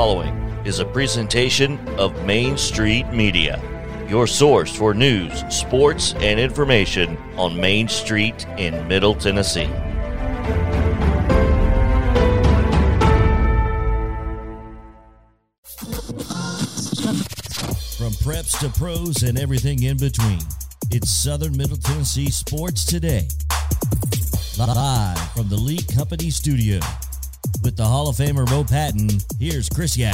[0.00, 0.34] following
[0.64, 3.60] is a presentation of Main Street Media,
[4.08, 9.66] your source for news, sports, and information on Main Street in Middle Tennessee.
[17.98, 20.40] From preps to pros and everything in between,
[20.90, 23.28] it's Southern Middle Tennessee Sports Today.
[24.56, 26.80] Live from the Lee Company studio.
[27.62, 30.12] With the Hall of Famer Mo Patton, here's Chris Yow.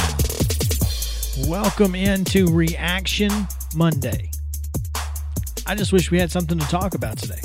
[1.48, 3.30] Welcome into Reaction
[3.74, 4.30] Monday.
[5.66, 7.40] I just wish we had something to talk about today.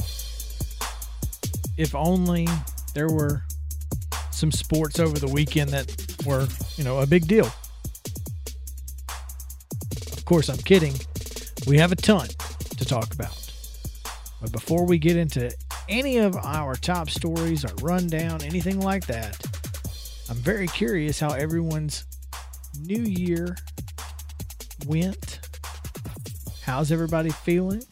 [1.77, 2.48] If only
[2.94, 3.44] there were
[4.31, 6.48] some sports over the weekend that were,
[6.78, 7.52] you know, a big deal.
[10.14, 10.94] Of course, I'm kidding.
[11.67, 12.28] We have a ton
[12.78, 13.38] to talk about.
[14.42, 15.55] But before we get into
[15.88, 19.51] any of our top stories, our rundown, anything like that,
[20.31, 22.06] I'm very curious how everyone's
[22.80, 23.58] new year
[24.88, 25.42] went.
[26.64, 27.83] How's everybody feeling?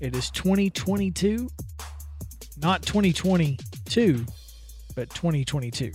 [0.00, 1.48] It is 2022,
[2.58, 4.24] not 2022,
[4.94, 5.90] but 2022.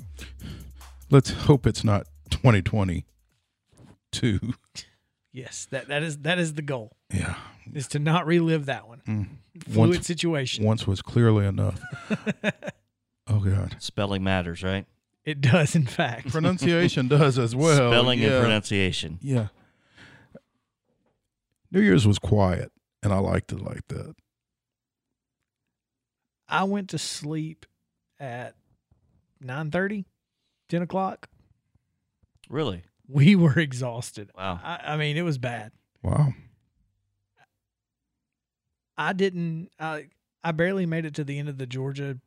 [1.10, 4.40] Let's hope it's not 2022.
[5.32, 6.92] Yes, that, that is that is the goal.
[7.14, 7.36] Yeah.
[7.74, 9.02] Is to not relive that one.
[9.08, 9.28] Mm.
[9.72, 10.66] Fluid Once- situation.
[10.66, 11.80] Once was clearly enough.
[13.28, 13.78] oh God.
[13.80, 14.86] Spelling matters, right?
[15.26, 16.30] It does, in fact.
[16.32, 17.92] Pronunciation does as well.
[17.92, 18.30] Spelling yeah.
[18.30, 19.20] and pronunciation.
[19.22, 19.48] Yeah.
[21.72, 24.16] New Year's was quiet, and I liked it like that.
[26.48, 27.66] I went to sleep
[28.20, 28.56] at
[29.42, 31.28] 9 10 o'clock.
[32.50, 32.84] Really?
[33.08, 34.32] We were exhausted.
[34.38, 34.60] Wow.
[34.64, 35.72] I, I mean, it was bad.
[36.04, 36.34] Wow.
[38.98, 39.70] I didn't.
[39.80, 40.08] I
[40.44, 42.18] I barely made it to the end of the Georgia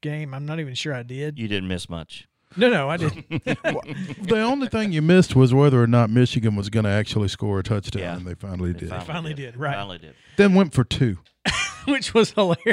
[0.00, 0.34] game.
[0.34, 1.38] I'm not even sure I did.
[1.38, 2.26] You didn't miss much.
[2.56, 3.26] No, no, I didn't.
[4.26, 7.60] The only thing you missed was whether or not Michigan was going to actually score
[7.60, 8.16] a touchdown, Yeah.
[8.16, 8.90] and they finally did.
[8.90, 9.06] They did.
[9.06, 9.74] finally did, right.
[9.74, 10.14] Finally did.
[10.36, 11.18] Then went for two.
[11.86, 12.66] Which was hilarious.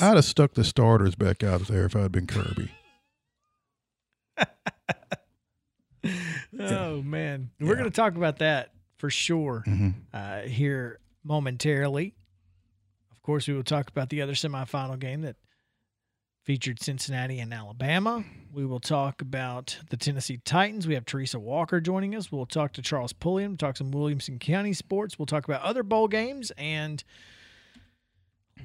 [0.00, 2.70] I'd have stuck the starters back out there if I'd been Kirby.
[6.60, 7.72] Oh man, we're Yeah.
[7.74, 12.14] going to talk about that for sure hmm uh, here momentarily.
[13.12, 15.36] Of course, we will talk about the other semifinal game that
[16.48, 18.24] featured Cincinnati and Alabama.
[18.54, 20.86] We will talk about the Tennessee Titans.
[20.86, 22.32] We have Teresa Walker joining us.
[22.32, 25.18] We'll talk to Charles Pulliam, talk some Williamson County sports.
[25.18, 27.04] We'll talk about other bowl games and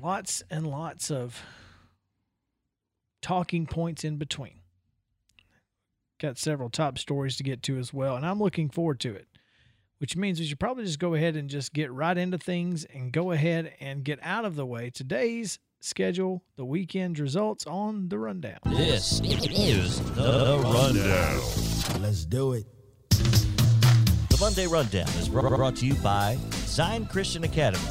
[0.01, 1.43] lots and lots of
[3.21, 4.61] talking points in between.
[6.21, 9.27] Got several top stories to get to as well, and I'm looking forward to it
[9.99, 13.13] which means we should probably just go ahead and just get right into things and
[13.13, 18.17] go ahead and get out of the way today's schedule, the weekend results on the
[18.17, 18.57] rundown.
[18.65, 22.01] This is the Rundown.
[22.01, 22.65] Let's do it.
[23.09, 27.83] The Monday Rundown is brought to you by Zion Christian Academy,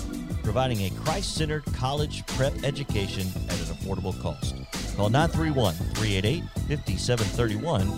[0.43, 4.55] providing a Christ centered college prep education at an affordable cost.
[4.97, 7.89] Call 931 388 5731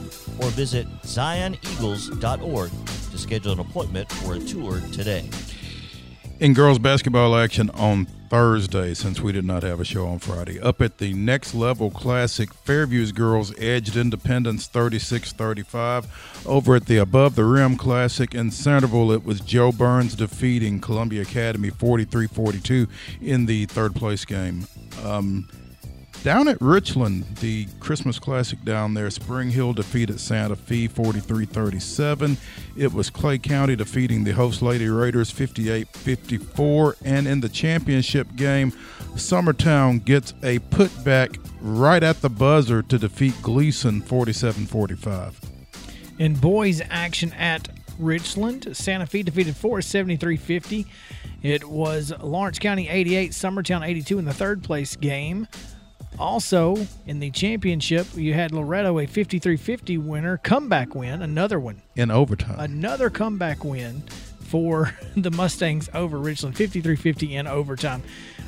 [0.40, 2.70] or visit zioneagles.org
[3.10, 5.28] to schedule an appointment for a tour today.
[6.40, 10.58] in girls basketball action on Thursday, since we did not have a show on Friday.
[10.60, 16.42] Up at the next level classic, Fairview's girls edged Independence 36 35.
[16.44, 21.22] Over at the Above the Rim Classic in Centerville, it was Jo Byrns defeating Columbia
[21.22, 22.88] Academy 43 42
[23.22, 24.66] in the third place game.
[25.04, 25.48] Um,
[26.24, 32.38] down at Richland, the Christmas Classic down there, Spring Hill defeated Santa Fe 43 37.
[32.78, 36.96] It was Clay County defeating the host Lady Raiders 58 54.
[37.04, 38.72] And in the championship game,
[39.16, 45.38] Summertown gets a putback right at the buzzer to defeat Gleason 47 45.
[46.18, 47.68] In boys action at
[47.98, 50.86] Richland, Santa Fe defeated Forest 73 50.
[51.42, 55.46] It was Lawrence County 88, Summertown 82 in the third place game.
[56.18, 61.82] Also, in the championship, you had Loretto a 53 50 winner, comeback win, another one.
[61.96, 62.58] In overtime.
[62.58, 64.02] another comeback win
[64.40, 68.02] for the Mustangs over Richland, 53-50 in overtime.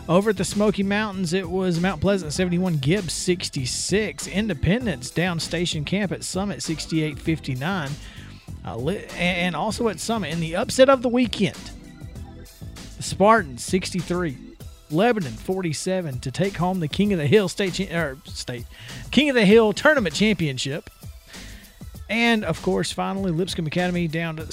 [0.09, 5.85] Over at the Smoky Mountains, it was Mount Pleasant 71, Gibbs 66, Independence down Station
[5.85, 7.91] Camp at Summit 68-59.
[8.65, 11.59] Uh, li- and also at Summit in the upset of the weekend,
[12.97, 14.37] the Spartans 63,
[14.91, 18.67] Lebanon 47 to take home the King of the Hill state or state
[19.11, 20.91] King of the Hill tournament championship.
[22.09, 24.47] And of course, finally, Lipscomb Academy down to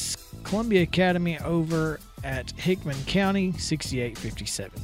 [0.44, 4.82] Columbia Academy over at Hickman County, 68 57.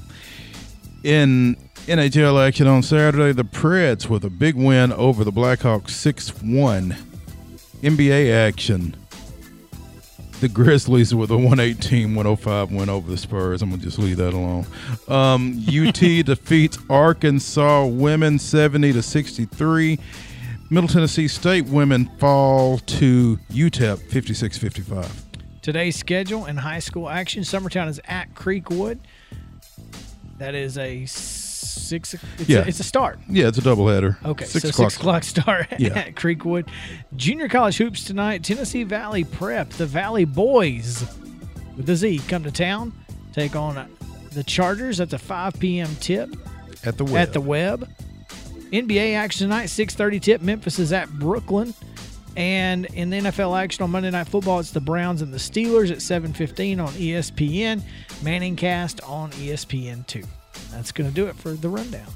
[1.03, 1.55] In
[1.87, 6.95] NHL action on Saturday, the Preds with a big win over the Blackhawks 6 1.
[7.81, 8.95] NBA action.
[10.39, 13.61] The Grizzlies with a 118 105 win over the Spurs.
[13.61, 14.65] I'm going to just leave that alone.
[15.09, 15.93] Um, UT
[16.25, 19.99] defeats Arkansas women 70 to 63.
[20.69, 25.25] Middle Tennessee State women fall to UTEP 56 55.
[25.61, 27.43] Today's schedule and high school action.
[27.43, 28.99] Summertown is at Creekwood.
[30.37, 31.05] That is a
[31.59, 32.13] six.
[32.37, 32.59] It's, Yeah.
[32.59, 33.19] a, it's a start.
[33.29, 34.23] Yeah, it's a doubleheader.
[34.25, 34.91] Okay, six so o'clock.
[34.91, 35.97] six o'clock start Yeah.
[35.99, 36.67] at Creekwood.
[37.15, 38.43] Junior college hoops tonight.
[38.43, 39.69] Tennessee Valley Prep.
[39.71, 41.03] The Valley Boys
[41.75, 42.93] with the Z come to town,
[43.33, 43.87] take on
[44.31, 44.97] the Chargers.
[44.97, 45.89] That's a 5 p.m.
[45.99, 46.35] tip
[46.85, 47.15] at the web.
[47.27, 47.87] at the Web.
[48.71, 50.41] NBA action tonight, 6:30 tip.
[50.41, 51.73] Memphis is at Brooklyn.
[52.37, 55.91] And in the NFL action on Monday Night Football, it's the Browns and the Steelers
[55.91, 57.81] at 7:15 on ESPN.
[58.21, 60.23] Manning Cast on ESPN two.
[60.71, 62.07] That's going to do it for the rundown.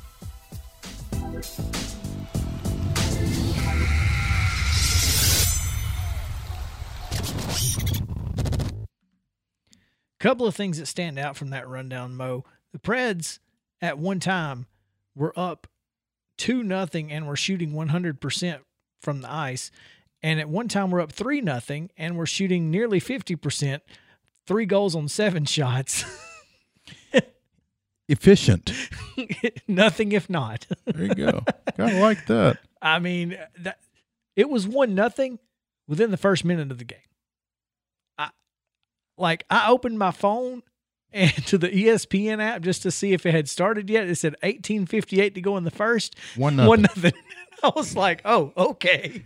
[10.19, 12.45] Couple of things that stand out from that rundown, Mo.
[12.71, 13.39] The Preds
[13.81, 14.67] at one time
[15.15, 15.67] were up
[16.37, 18.59] two nothing and were shooting 100%
[19.01, 19.69] from the ice.
[20.21, 23.81] And at one time we're up three nothing and we're shooting nearly 50%,
[24.47, 26.05] three goals on seven shots.
[28.09, 28.73] Efficient.
[29.67, 30.67] nothing if not.
[30.85, 31.43] There you go.
[31.77, 32.59] Kind of like that.
[32.81, 33.79] I mean, that
[34.35, 35.39] it was one nothing
[35.87, 36.99] within the first minute of the game.
[38.17, 38.29] I
[39.17, 40.63] like I opened my phone
[41.13, 44.07] and to the ESPN app just to see if it had started yet.
[44.07, 46.17] It said 1858 to go in the first.
[46.35, 46.69] One nothing.
[46.69, 47.13] One nothing.
[47.63, 49.23] I was like, oh, okay.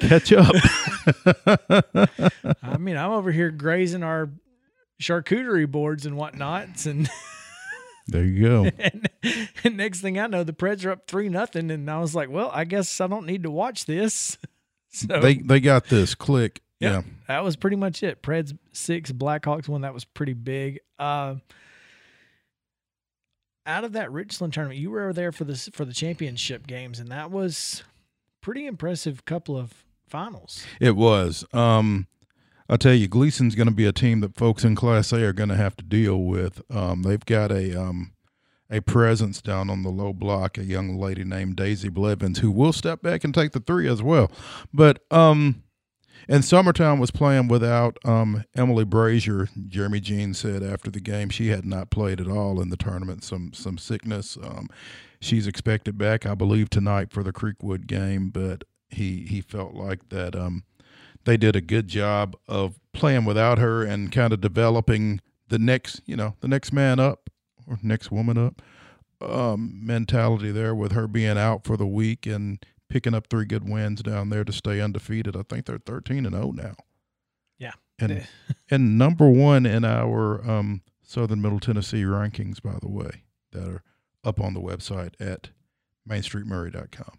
[0.00, 0.52] Catch up.
[2.62, 4.28] I mean, I'm over here grazing our
[5.00, 7.08] charcuterie boards and whatnots, and,
[8.06, 8.64] there you go.
[8.78, 9.08] and,
[9.64, 12.30] and next thing I know, the Preds are up three nothing, and I was like,
[12.30, 14.38] well, I guess I don't need to watch this.
[14.96, 16.14] So They they got this.
[16.14, 16.62] Click.
[16.78, 16.90] Yeah.
[16.92, 17.02] Yeah.
[17.26, 18.22] that was pretty much it.
[18.22, 19.80] Preds six, Blackhawks one.
[19.80, 20.78] That was pretty big.
[21.00, 21.34] Uh,
[23.66, 27.08] out of that Richland tournament, you were there for this for the championship games, and
[27.10, 27.82] that was
[28.40, 29.24] pretty impressive.
[29.24, 30.64] Couple of finals.
[30.80, 31.44] It was.
[31.52, 32.06] Um,
[32.68, 35.32] I'll tell you, Gleason's going to be a team that folks in Class A are
[35.32, 36.62] going to have to deal with.
[36.70, 38.12] Um, they've got a um,
[38.70, 42.72] a presence down on the low block, a young lady named Daisy Blevins, who will
[42.72, 44.30] step back and take the three as well.
[44.72, 45.62] But um,
[46.28, 49.48] and Summertown was playing without um, Emily Brazier.
[49.68, 53.24] Jeremy Jean said after the game she had not played at all in the tournament.
[53.24, 54.38] Some some sickness.
[54.42, 54.68] Um,
[55.20, 58.30] she's expected back, I believe, tonight for the Creekwood game.
[58.30, 60.64] But he he felt like that um,
[61.24, 66.00] they did a good job of playing without her and kind of developing the next
[66.06, 67.30] you know the next man up
[67.66, 68.62] or next woman up
[69.20, 73.68] um, mentality there with her being out for the week and picking up three good
[73.68, 75.36] wins down there to stay undefeated.
[75.36, 76.76] I think they're thirteen and zero now.
[77.58, 77.72] Yeah.
[77.98, 78.26] and
[78.70, 83.22] and number one in our um, Southern Middle Tennessee rankings, by the way,
[83.52, 83.82] that are
[84.22, 85.50] up on the website at
[86.08, 87.18] MainStreetMaury.com.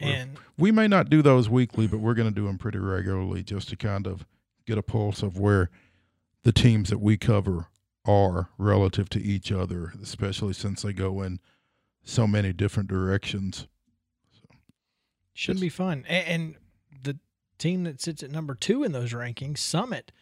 [0.00, 3.42] And We may not do those weekly, but we're going to do them pretty regularly
[3.42, 4.26] just to kind of
[4.66, 5.70] get a pulse of where
[6.44, 7.66] the teams that we cover
[8.04, 11.40] are relative to each other, especially since they go in
[12.04, 13.66] so many different directions.
[14.32, 14.48] So,
[15.34, 15.60] should Yes.
[15.60, 16.04] be fun.
[16.08, 16.54] And, and
[17.02, 17.18] the
[17.58, 20.12] team that sits at number two in those rankings, Summit,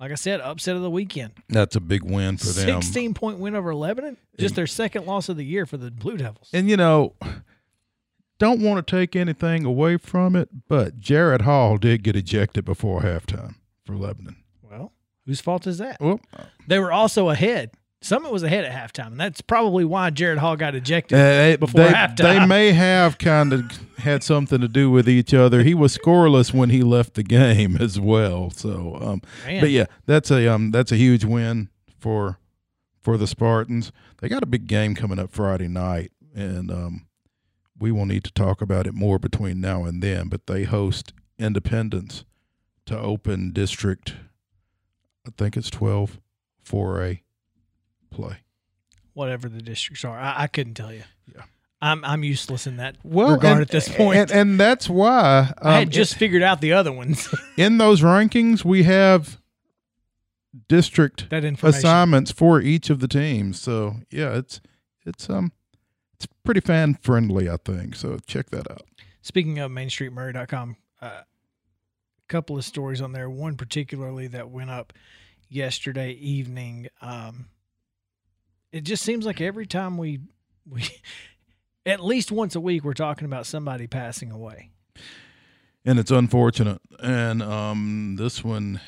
[0.00, 1.32] like I said, upset of the weekend.
[1.48, 2.82] That's a big win for them.
[2.82, 4.16] 16 point win over Lebanon.
[4.38, 6.48] Just And- their second loss of the year for the Blue Devils.
[6.52, 7.14] And you know,
[8.42, 13.02] don't want to take anything away from it, but Jared Hall did get ejected before
[13.02, 13.54] halftime
[13.86, 14.34] for Lebanon.
[14.68, 14.90] Well,
[15.24, 16.00] whose fault is that?
[16.00, 16.18] Well,
[16.66, 17.70] They were also ahead.
[18.00, 21.16] Summit was ahead at halftime, and that's probably why Jared Hall got ejected.
[21.16, 22.16] uh, before they, halftime.
[22.16, 23.62] they may have kind of
[23.98, 25.62] had something to do with each other.
[25.62, 28.50] He was scoreless when he left the game as well.
[28.50, 31.68] So, um, but yeah, that's a um, that's a huge win
[32.00, 32.40] for
[33.00, 33.92] for the Spartans.
[34.20, 37.06] They got a big game coming up Friday night, and um,
[37.82, 40.28] we will need to talk about it more between now and then.
[40.28, 42.24] But they host Independence
[42.86, 44.14] to open District.
[45.26, 46.20] I think it's 12
[46.64, 47.20] 4A
[48.10, 48.36] play.
[49.14, 51.02] Whatever the districts are, I, I couldn't tell you.
[51.34, 51.42] Yeah.
[51.80, 54.16] I'm I'm useless in that Well, regard and- at this point.
[54.16, 57.28] and, and that's why I had um, just figured out the other ones.
[57.56, 59.40] in those rankings we have
[60.68, 63.60] district that assignments for each of the teams.
[63.60, 64.60] So yeah, it's
[65.04, 65.50] it's um
[66.22, 67.96] it's pretty fan friendly, I think.
[67.96, 68.82] So check that out.
[69.22, 71.22] Speaking of MainStreetMaury.com, a uh,
[72.28, 73.28] couple of stories on there.
[73.28, 74.92] One particularly that went up
[75.48, 76.88] yesterday evening.
[77.00, 77.46] Um,
[78.70, 80.20] it just seems like every time we
[80.68, 80.84] we
[81.86, 84.70] at least once a week we're talking about somebody passing away.
[85.84, 86.80] and it's unfortunate.
[87.00, 88.80] And um, this one,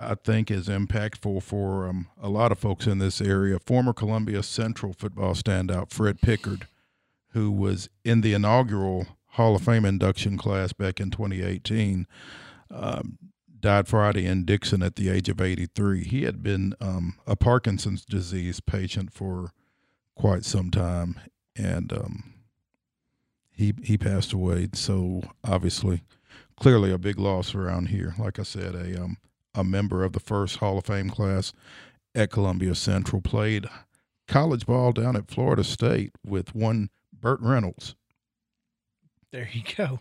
[0.00, 3.58] I think, is impactful for um, a lot of folks in this area.
[3.58, 6.66] Former Columbia Central football standout Fred Pickard,
[7.32, 12.06] who was in the inaugural Hall of Fame induction class back in 2018,
[12.70, 13.18] um,
[13.60, 16.02] died Friday in Dixon at the age of 83.
[16.04, 19.52] He had been um, a Parkinson's disease patient for
[20.14, 21.20] quite some time,
[21.54, 22.34] and um,
[23.52, 24.68] he he passed away.
[24.72, 26.02] So obviously,
[26.56, 28.14] clearly a big loss around here.
[28.18, 29.18] Like I said, a um,
[29.54, 31.52] a member of the first Hall of Fame class
[32.14, 33.66] at Columbia Central played
[34.28, 37.94] college ball down at Florida State with one Burt Reynolds.
[39.32, 40.00] There you go.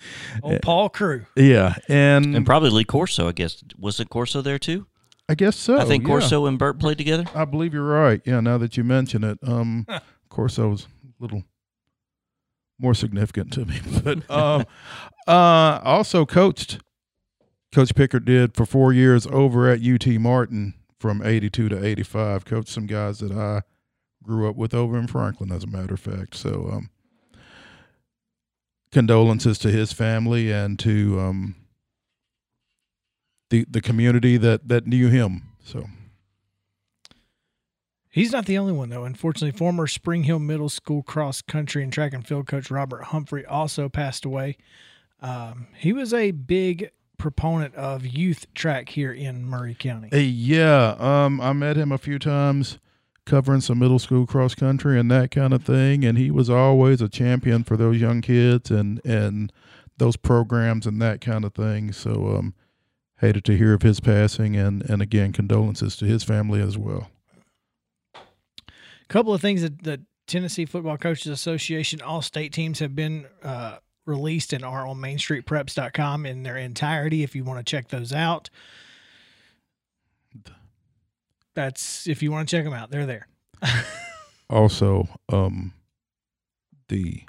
[0.42, 1.26] Old Paul Crewe.
[1.36, 3.62] Yeah, and And probably Lee Corso, I guess.
[3.78, 4.86] Was it Corso there too?
[5.28, 5.78] I guess so.
[5.78, 6.08] I think yeah.
[6.08, 7.24] Corso and Burt played together.
[7.34, 8.20] I believe you're right.
[8.24, 9.86] Yeah, now that you mention it, um,
[10.28, 11.44] Corso was a little
[12.78, 14.64] more significant to me, but um,
[15.28, 16.80] uh, also coached.
[17.72, 22.44] Coach Pickard did for four years over at UT Martin from '82 to '85.
[22.44, 23.62] Coached some guys that I
[24.22, 26.34] grew up with over in Franklin, as a matter of fact.
[26.34, 26.90] So, um,
[28.90, 31.54] condolences to his family and to um,
[33.50, 35.42] the the community that that knew him.
[35.64, 35.86] So.
[38.12, 39.04] He's not the only one, though.
[39.04, 43.46] Unfortunately, former Spring Hill Middle School cross country and track and field coach Robert Humphrey
[43.46, 44.56] also passed away.
[45.20, 50.08] Um, he was a big proponent of youth track here in Maury County.
[50.10, 52.78] Hey, yeah, um, I met him a few times
[53.26, 57.00] covering some middle school cross country and that kind of thing, and he was always
[57.00, 59.52] a champion for those young kids and and
[59.98, 61.92] those programs and that kind of thing.
[61.92, 62.54] So, um,
[63.20, 67.10] hated to hear of his passing, and and again, condolences to his family as well.
[68.14, 73.26] A couple of things that the Tennessee Football Coaches Association all state teams have been
[73.42, 73.76] uh,
[74.06, 78.50] released and are on mainstreetpreps.com in their entirety if you want to check those out.
[81.54, 83.26] That's if you want to check them out, they're there.
[84.48, 85.72] Also, um,
[86.88, 87.22] the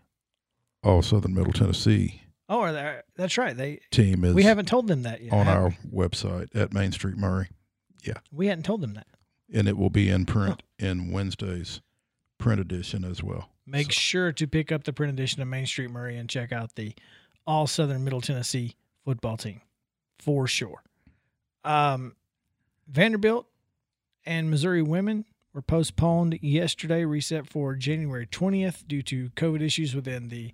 [0.84, 3.56] All Southern Middle Tennessee Oh, are they, that's right.
[3.56, 5.32] They team is we haven't told them that yet.
[5.32, 6.04] on our we?
[6.08, 7.50] website at Main Street Maury.
[8.04, 9.06] Yeah, we hadn't told them that.
[9.54, 11.82] and it will be in print in Wednesday's
[12.40, 13.50] print edition as well.
[13.72, 16.76] Make sure to pick up the print edition of Main Street Maury and check out
[16.76, 16.94] the
[17.48, 18.76] All Southern Middle Tennessee
[19.06, 19.62] football team
[20.20, 20.84] for sure.
[21.64, 22.16] Um,
[22.88, 23.48] Vanderbilt
[24.26, 30.30] and Missouri women were postponed yesterday, reset for January 20th due to COVID issues within
[30.30, 30.54] the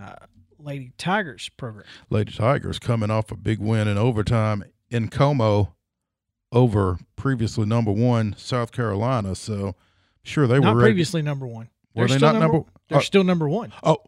[0.00, 0.14] uh,
[0.58, 1.86] Lady Tigers program.
[2.10, 5.74] Lady Tigers coming off a big win in overtime in Como
[6.52, 9.34] over previously number one South Carolina.
[9.34, 9.74] So
[10.22, 10.90] sure they Not were ready.
[10.92, 11.68] previously number one.
[11.94, 13.02] Were They're they not number- They're oh.
[13.02, 13.72] still number one.
[13.82, 13.98] Oh,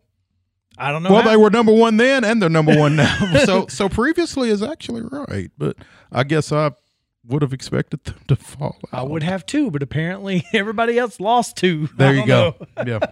[0.76, 1.10] I don't know.
[1.12, 1.30] well, how.
[1.30, 3.16] they were number one then, and they're number one now.
[3.44, 5.76] so so previously is actually right, but
[6.10, 6.72] I guess I
[7.26, 8.78] would have expected them to fall.
[8.92, 11.88] I would have too, but apparently everybody else lost two.
[11.96, 12.56] There you go.
[12.84, 12.98] yeah.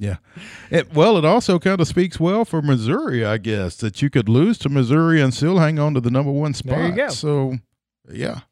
[0.00, 0.18] Yeah.
[0.70, 4.28] It, well, it also kind of speaks well for Missouri, I guess, that you could
[4.28, 6.76] lose to Missouri and still hang on to the number one spot.
[6.76, 7.08] There you go.
[7.08, 7.58] So,
[8.08, 8.42] yeah.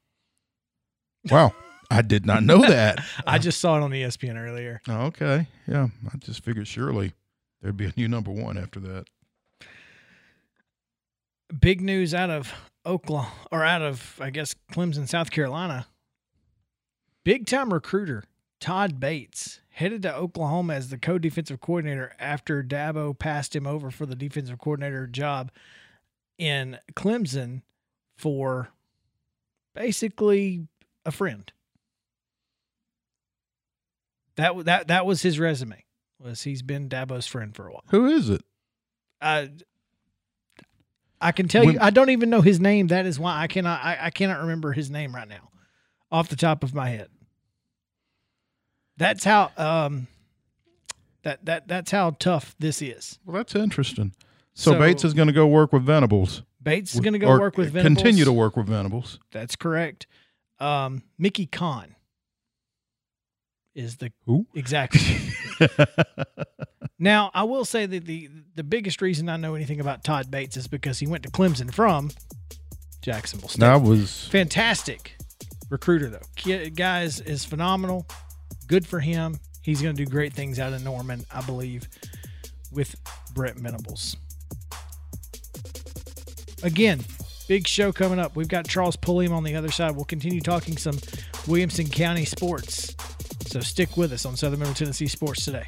[1.31, 1.55] Wow.
[1.90, 3.05] I did not know that.
[3.26, 4.81] I just saw it on ESPN earlier.
[4.88, 5.47] Oh, okay.
[5.66, 5.88] Yeah.
[6.12, 7.12] I just figured surely
[7.62, 9.07] there'd be a new number one after that.
[11.61, 12.52] Big news out of
[12.85, 15.87] Oklahoma or out of I guess Clemson, South Carolina.
[17.25, 18.25] Big time recruiter
[18.61, 24.07] Todd Bates headed to Oklahoma as the co-defensive coordinator after Dabo passed him over for
[24.07, 25.50] the defensive coordinator job
[26.38, 27.62] in Clemson
[28.16, 28.71] for
[29.75, 30.66] basically
[31.05, 31.52] a friend.
[34.37, 35.85] That that that was his resume.
[36.19, 37.85] Was he's been Dabo's friend for a while.
[37.88, 38.43] Who is it?
[39.21, 39.50] I
[41.21, 42.88] I can tell When- you I don't even know his name.
[42.88, 45.50] That is why I cannot I, I cannot remember his name right now
[46.11, 47.09] off the top of my head.
[48.97, 50.07] That's how um
[51.23, 53.19] that that that's how tough this is.
[53.25, 54.12] Well, that's interesting.
[54.55, 56.43] So, So- Bates is going to go work with Venables.
[56.62, 58.02] Bates is going to go work with Venables.
[58.02, 59.19] Continue to work with Venables.
[59.31, 60.07] That's correct.
[60.59, 61.96] Um, Mickey Conn
[63.76, 64.47] is the Who?
[64.54, 64.97] exact.
[66.99, 70.56] now, I will say that the the biggest reason I know anything about Todd Bates
[70.56, 72.11] is because he went to Clemson from
[73.02, 73.61] Jacksonville State.
[73.61, 75.16] That was fantastic
[75.71, 76.23] recruiter though.
[76.37, 78.06] Kid, guys is phenomenal.
[78.66, 79.37] Good for him.
[79.62, 81.88] He's going to do great things out of Norman, I believe,
[82.73, 82.95] with
[83.35, 84.16] Brent Venables.
[86.62, 87.00] Again,
[87.49, 88.37] big show coming up.
[88.37, 89.95] We've got Charles Pulliam on the other side.
[89.95, 90.99] We'll continue talking some
[91.47, 92.95] Williamson County sports.
[93.47, 95.65] So stick with us on Southern Middle Tennessee Sports today.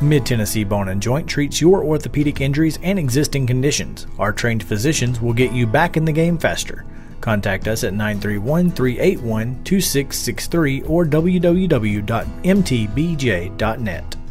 [0.00, 4.06] Mid Tennessee Bone and Joint treats your orthopedic injuries and existing conditions.
[4.18, 6.86] Our trained physicians will get you back in the game faster.
[7.20, 12.06] Contact us at 931 381 2663 or www.mtbj.net.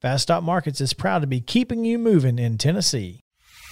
[0.00, 3.24] Fast Stop Markets is proud to be keeping you moving in Tennessee.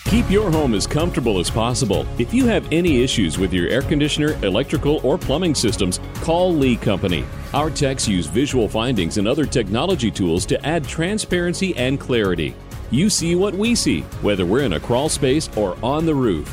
[0.07, 2.05] Keep your home as comfortable as possible.
[2.19, 6.75] If you have any issues with your air conditioner, electrical, or plumbing systems, call Lee
[6.75, 7.25] Company.
[7.55, 12.57] Our techs use visual findings and other technology tools to add transparency and clarity.
[12.91, 16.53] You see what we see, whether we're in a crawl space or on the roof.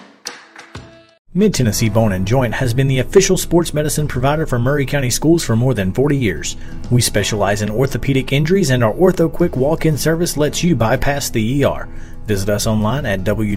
[1.33, 5.09] Mid Tennessee Bone and Joint has been the official sports medicine provider for Maury County
[5.09, 6.57] Schools for more than 40 years.
[6.89, 11.29] We specialize in orthopedic injuries, and our Ortho Quick walk in service lets you bypass
[11.29, 11.87] the ER.
[12.25, 13.55] Visit us online at www.mtbj.net.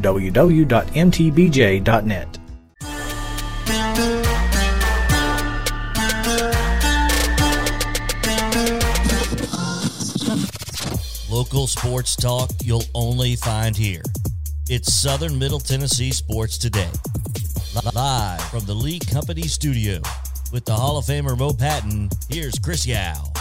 [11.29, 14.03] Local sports talk you'll only find here.
[14.69, 16.89] It's Southern Middle Tennessee Sports Today.
[17.83, 20.01] Live from the Lee Company studio
[20.53, 23.33] with the Hall of Famer Mo Patton, here's Chris Yow.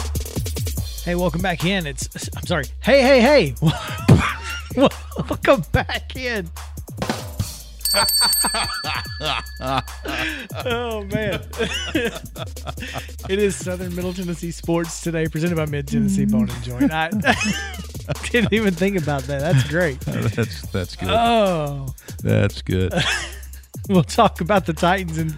[1.04, 1.86] Hey, welcome back in.
[1.86, 2.65] It's I'm sorry.
[2.80, 3.56] Hey, hey, hey.
[5.30, 6.50] welcome back in.
[10.65, 11.39] oh man.
[13.30, 16.91] it is Southern Middle Tennessee Sports today, presented by Mid Tennessee Bone and Joint.
[16.91, 17.10] I
[18.32, 19.41] didn't even think about that.
[19.41, 20.00] That's great.
[20.02, 21.10] That's that's good.
[21.10, 21.93] Oh.
[22.24, 22.93] That's good.
[23.89, 25.36] We'll talk about the Titans in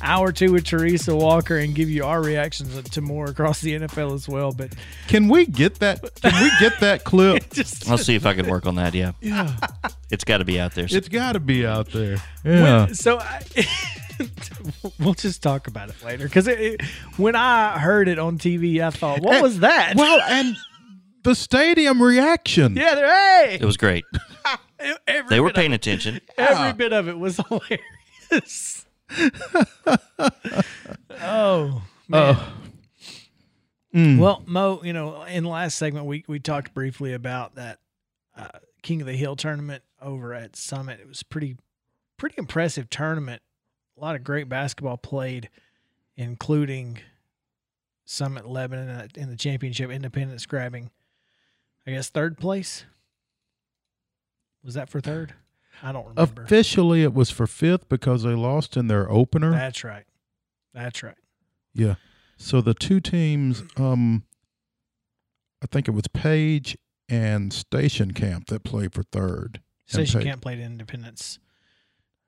[0.00, 4.14] hour two with Teresa Walker and give you our reactions to more across the NFL
[4.14, 4.52] as well.
[4.52, 4.72] But
[5.08, 6.00] Can we get that?
[6.22, 7.50] Can we get that clip?
[7.52, 8.94] just I'll see if I can work on that.
[8.94, 9.52] Yeah, Yeah,
[10.10, 10.86] it's got to be out there.
[10.88, 12.18] it's got to be out there.
[12.44, 12.86] Yeah.
[12.92, 13.42] so I,
[15.00, 16.82] we'll just talk about it later because it, it-
[17.16, 20.56] when I heard it on TV, I thought, "What And- was that?" Well, and
[21.24, 22.76] the stadium reaction.
[22.76, 24.04] yeah, they're hey, it was great.
[25.06, 26.16] Every They were bit paying attention.
[26.16, 28.86] of, every bit of it was hilarious.
[31.20, 32.36] oh man.
[33.94, 34.18] Mm.
[34.18, 37.78] Well, Mo, you know, in the last segment, we we talked briefly about that
[38.36, 38.48] uh,
[38.82, 41.00] King of the Hill tournament over at Summit.
[41.00, 41.56] It was pretty
[42.18, 43.40] pretty impressive tournament.
[43.96, 45.48] A lot of great basketball played,
[46.16, 46.98] including
[48.04, 49.90] Summit Lebanon in the championship.
[49.90, 50.90] Independence grabbing,
[51.86, 52.84] I guess, third place.
[54.64, 55.34] Was that for third?
[55.82, 56.42] I don't remember.
[56.42, 59.52] Officially, it was for fifth because they lost in their opener.
[59.52, 60.04] That's right.
[60.74, 61.14] That's right.
[61.72, 61.94] Yeah.
[62.36, 64.24] So the two teams, um,
[65.62, 66.76] I think it was Page
[67.08, 69.60] and Station Camp that played for third.
[69.86, 71.38] Station Camp played Independence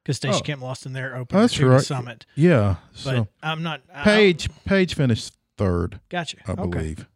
[0.03, 0.47] because Station Oh.
[0.47, 1.83] Camp lost in their opener That's to the right.
[1.85, 2.27] Summit.
[2.35, 2.77] Yeah.
[2.93, 3.83] But So I'm not.
[3.93, 6.39] I- I- Page Page finished third, Gotcha.
[6.47, 6.63] I Okay.
[6.71, 7.07] believe.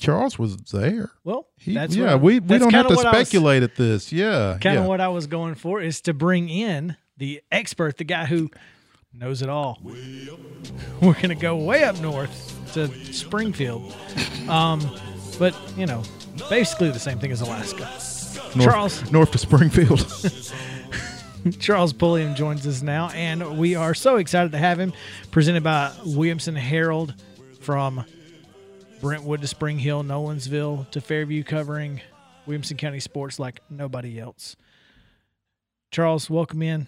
[0.00, 1.10] Charles was there.
[1.24, 4.12] Well, He, that's yeah, what, we, we don't have to I was- speculate at this.
[4.12, 4.58] Yeah.
[4.60, 4.88] Kind of yeah.
[4.88, 8.48] what I was going for is to bring in the expert, the guy who
[9.12, 9.78] knows it all.
[11.00, 13.94] We're gonna go way up north to Springfield,
[14.48, 14.80] um,
[15.38, 16.02] but you know,
[16.48, 17.82] basically the same thing as Alaska.
[18.56, 19.12] north, Charles.
[19.12, 20.06] North to Springfield.
[21.58, 24.92] Charles Pulliam joins us now, and we are so excited to have him.
[25.30, 27.14] Presented by Williamson Herald
[27.60, 28.04] from
[29.00, 32.02] Brentwood to Spring Hill, Nolensville to Fairview, covering
[32.46, 34.56] Williamson County sports like nobody else.
[35.90, 36.86] Charles, welcome in.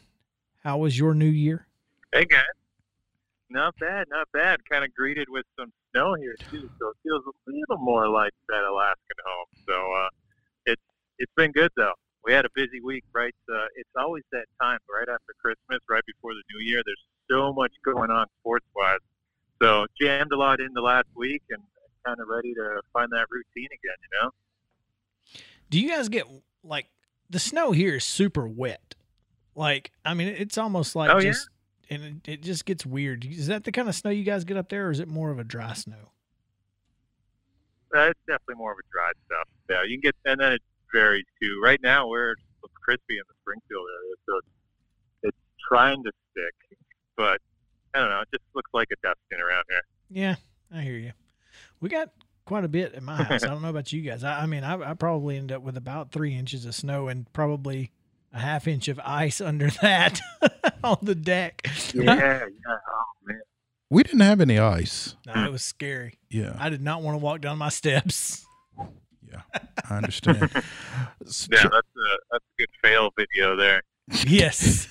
[0.63, 1.67] How was your new year?
[2.13, 2.45] Hey guys,
[3.49, 4.61] not bad, not bad.
[4.71, 8.33] Kind of greeted with some snow here too, so it feels a little more like
[8.49, 9.47] that Alaskan home.
[9.67, 10.09] So uh,
[10.67, 10.83] it's
[11.19, 11.95] it's been good though.
[12.25, 13.05] we had a busy week.
[13.15, 16.83] Right, uh, it's always that time right after Christmas, right before the New Year.
[16.85, 18.99] There's so much going on sports wise.
[19.63, 21.63] So jammed a lot in the last week and
[22.05, 23.97] kind of ready to find that routine again.
[24.03, 24.31] You know.
[25.71, 26.27] Do you guys get
[26.63, 26.87] like
[27.31, 28.95] the snow here is super wet?
[29.55, 31.31] Like, I mean, it's almost like Oh, yeah?
[31.33, 31.49] just,
[31.91, 33.25] and it, it just gets weird.
[33.25, 35.31] Is that the kind of snow you guys get up there, or is it more
[35.31, 36.13] of a dry snow?
[37.95, 39.49] Uh, it's definitely more of a dry stuff.
[39.69, 40.63] Yeah, you can get, and then it
[40.95, 41.61] varies too.
[41.63, 42.35] Right now, we're
[42.83, 44.47] crispy in the Springfield area, so it's,
[45.25, 45.39] it's
[45.69, 46.79] trying to stick,
[47.17, 47.41] but
[47.95, 48.21] I don't know.
[48.23, 49.83] It just looks like a dusting around here.
[50.11, 50.37] Yeah,
[50.75, 51.13] I hear you.
[51.83, 52.11] We got
[52.47, 53.43] quite a bit at my house.
[53.43, 54.23] I don't know about you guys.
[54.23, 57.31] I, I mean, I, I probably end up with about three inches of snow and
[57.33, 57.91] probably
[58.33, 60.21] a half inch of ice under that
[60.85, 61.69] on the deck.
[61.93, 62.45] Yeah, yeah.
[62.69, 63.41] Oh man.
[63.91, 65.17] We didn't have any ice.
[65.27, 66.15] No, it was scary.
[66.31, 68.47] Yeah, I did not want to walk down my steps.
[69.29, 69.43] yeah,
[69.91, 70.51] I understand.
[71.25, 73.83] Yeah, that's a that's a good fail video there.
[74.27, 74.89] Yes.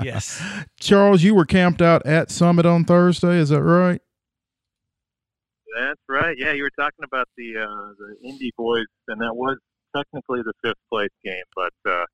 [0.00, 0.40] yes.
[0.78, 3.36] Charles, you were camped out at Summit on Thursday.
[3.38, 4.00] Is that right?
[5.76, 6.36] That's right.
[6.38, 9.58] Yeah, you were talking about the uh, the Indy boys, and that was
[9.94, 12.04] technically the fifth place game, but uh,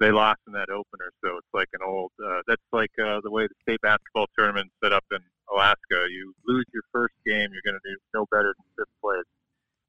[0.00, 1.10] they lost in that opener.
[1.24, 2.12] So it's like an old.
[2.22, 5.18] Uh, that's like uh, the way the state basketball tournament's set up in
[5.52, 6.06] Alaska.
[6.10, 9.24] You lose your first game, you're going to do no better than fifth place,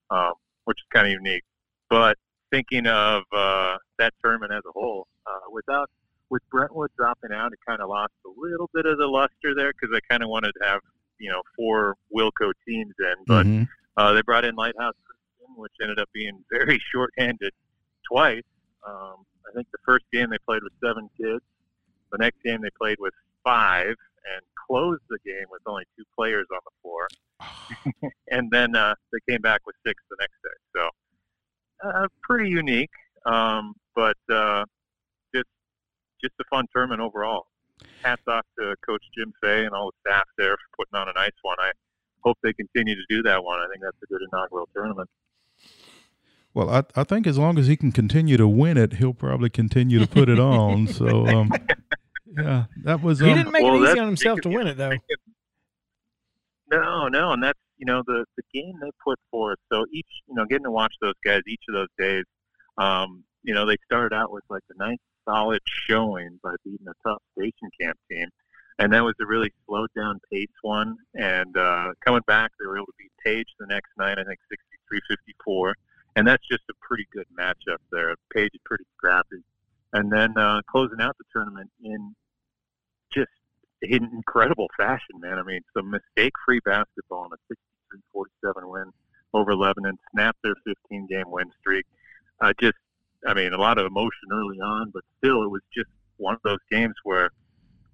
[0.10, 0.34] um,
[0.66, 1.44] which is kind of unique.
[1.90, 2.18] But
[2.52, 5.90] thinking of uh, that tournament as a whole, uh, without
[6.30, 9.72] with Brentwood dropping out, it kind of lost a little bit of the luster there
[9.74, 10.82] because I kind of wanted to have
[11.20, 13.68] you know four Wilco teams in, but Mhm.
[13.98, 14.96] uh, they brought in Lighthouse
[15.56, 17.52] which ended up being very short-handed
[18.10, 18.44] twice.
[18.88, 21.44] Um, I think the first game they played with seven kids.
[22.12, 26.48] The next game they played with five and closed the game with only two players
[26.52, 27.08] on the floor.
[28.32, 30.58] and then uh, they came back with six the next day.
[30.76, 30.90] So
[31.88, 32.92] uh, pretty unique,
[33.26, 34.66] um, but uh,
[35.34, 35.48] just
[36.22, 37.48] just a fun tournament overall.
[38.04, 41.14] Hats off to Coach Jim Fay and all the staff there for putting on a
[41.20, 41.58] nice one.
[41.60, 41.72] I
[42.24, 43.60] hope they continue to do that one.
[43.60, 45.10] I think that's a good inaugural tournament.
[46.54, 49.50] Well, I, I think as long as he can continue to win it, he'll probably
[49.50, 50.88] continue to put it on.
[50.88, 51.52] So, um,
[52.38, 53.20] yeah, that was.
[53.20, 54.94] He Um, didn't make Well, it easy on himself to win it, though.
[56.72, 59.58] No, no, and that's you know the the game they put forth.
[59.72, 62.26] So each you know getting to watch those guys each of those days.
[62.78, 64.98] Um, you know they started out with like a nice
[65.30, 68.28] solid showing by beating a tough station camp team,
[68.80, 70.96] and that was a really slowed down pace one.
[71.16, 74.18] And uh, coming back, they were able to beat Page the next night.
[74.18, 74.40] I think
[75.48, 75.74] 63-54,
[76.16, 78.16] and that's just a pretty good matchup there.
[78.34, 79.44] Page is pretty scrappy,
[79.94, 82.16] and then uh, closing out the tournament in
[83.14, 83.30] just
[83.82, 85.38] in incredible fashion, man.
[85.40, 88.92] I mean, some mistake-free basketball and a 63-47 win
[89.34, 91.86] over Lebanon, snapped their 15-game win streak.
[92.42, 92.78] Uh, just,
[93.28, 96.42] I mean, a lot of emotion early on, but still, it was just one of
[96.44, 97.30] those games where,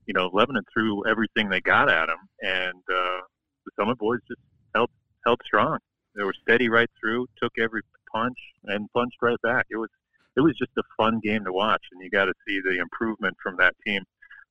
[0.06, 3.22] you know, Lebanon threw everything they got at them, and uh,
[3.66, 4.42] the Summit boys just
[4.74, 4.90] held
[5.26, 5.80] held strong.
[6.16, 7.82] They were steady right through, took every
[8.14, 9.66] punch, and punched right back.
[9.72, 9.90] It was
[10.38, 13.36] it was just a fun game to watch, and you got to see the improvement
[13.42, 14.04] from that team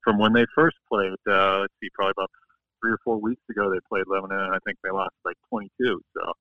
[0.03, 1.13] from when they first played.
[1.27, 2.31] Uh, let's see, probably about
[2.81, 6.01] three or four weeks ago, they played Lebanon, and I think they lost like 22.
[6.17, 6.33] So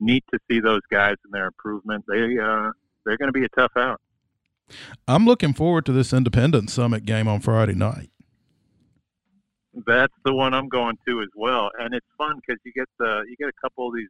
[0.00, 2.04] neat to see those guys and their improvement.
[2.08, 2.70] They uh,
[3.04, 4.00] they're going to be a tough out.
[5.06, 8.10] I'm looking forward to this Independence Summit game on Friday night.
[9.86, 13.24] That's the one I'm going to as well, and it's fun because you get the
[13.28, 14.08] you get a couple of these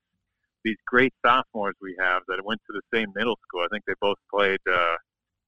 [0.62, 3.62] these great sophomores we have that went to the same middle school.
[3.62, 4.60] I think they both played.
[4.70, 4.96] Uh,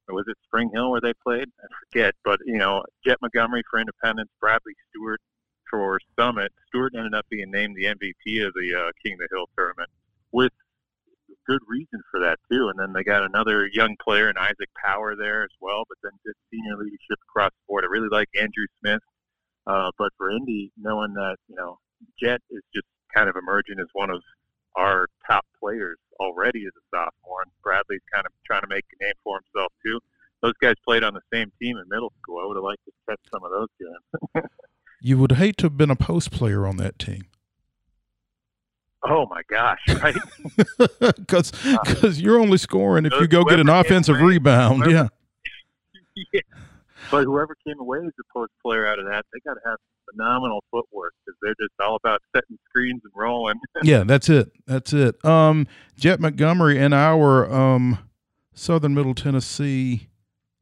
[0.09, 1.49] was it Spring Hill where they played?
[1.61, 5.21] I forget, but you know, Jet Montgomery for Independence, Bradley Stewart
[5.69, 6.53] for Summit.
[6.69, 9.91] Stewart ended up being named the MVP of the uh, King of the Hill tournament
[10.33, 10.53] with
[11.47, 12.69] good reason for that too.
[12.69, 16.13] And then they got another young player in Isaac Power there as well, but then
[16.25, 17.85] just senior leadership across the board.
[17.85, 19.03] I really like Andrew Smith.
[19.67, 21.79] Uh, but for Indy, knowing that, you know,
[22.23, 24.23] Jet is just kind of emerging as one of
[24.77, 29.05] our top players already as a sophomore, and Bradley's kind of trying to make a
[29.05, 29.99] name for himself too.
[30.43, 32.39] Those guys played on the same team in middle school.
[32.43, 34.47] I would have liked to catch some of those games.
[34.99, 37.27] You would hate to have been a post player on that team
[39.09, 40.17] oh my gosh, right?
[41.19, 44.85] because you're only scoring if you go get an offensive away, rebound.
[44.85, 45.09] whoever- Yeah.
[46.33, 46.41] yeah.
[47.11, 49.77] But whoever came away as a post player out of that, they got to have
[50.11, 53.61] phenomenal footwork because they're just all about setting screens and rolling.
[53.83, 54.51] yeah, that's it.
[54.67, 55.23] That's it.
[55.25, 55.67] Um,
[55.97, 57.99] Jet Montgomery and our um,
[58.55, 60.09] Southern Middle Tennessee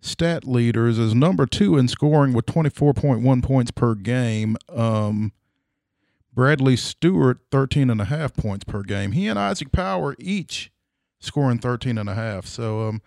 [0.01, 4.57] stat leaders is number two in scoring with 24.1 points per game.
[4.69, 5.33] Um,
[6.35, 9.12] Bradley Stewart, 13 and a half points per game.
[9.12, 10.73] He and Isaac Power each
[11.20, 12.47] scoring 13 and a half.
[12.47, 13.03] So um,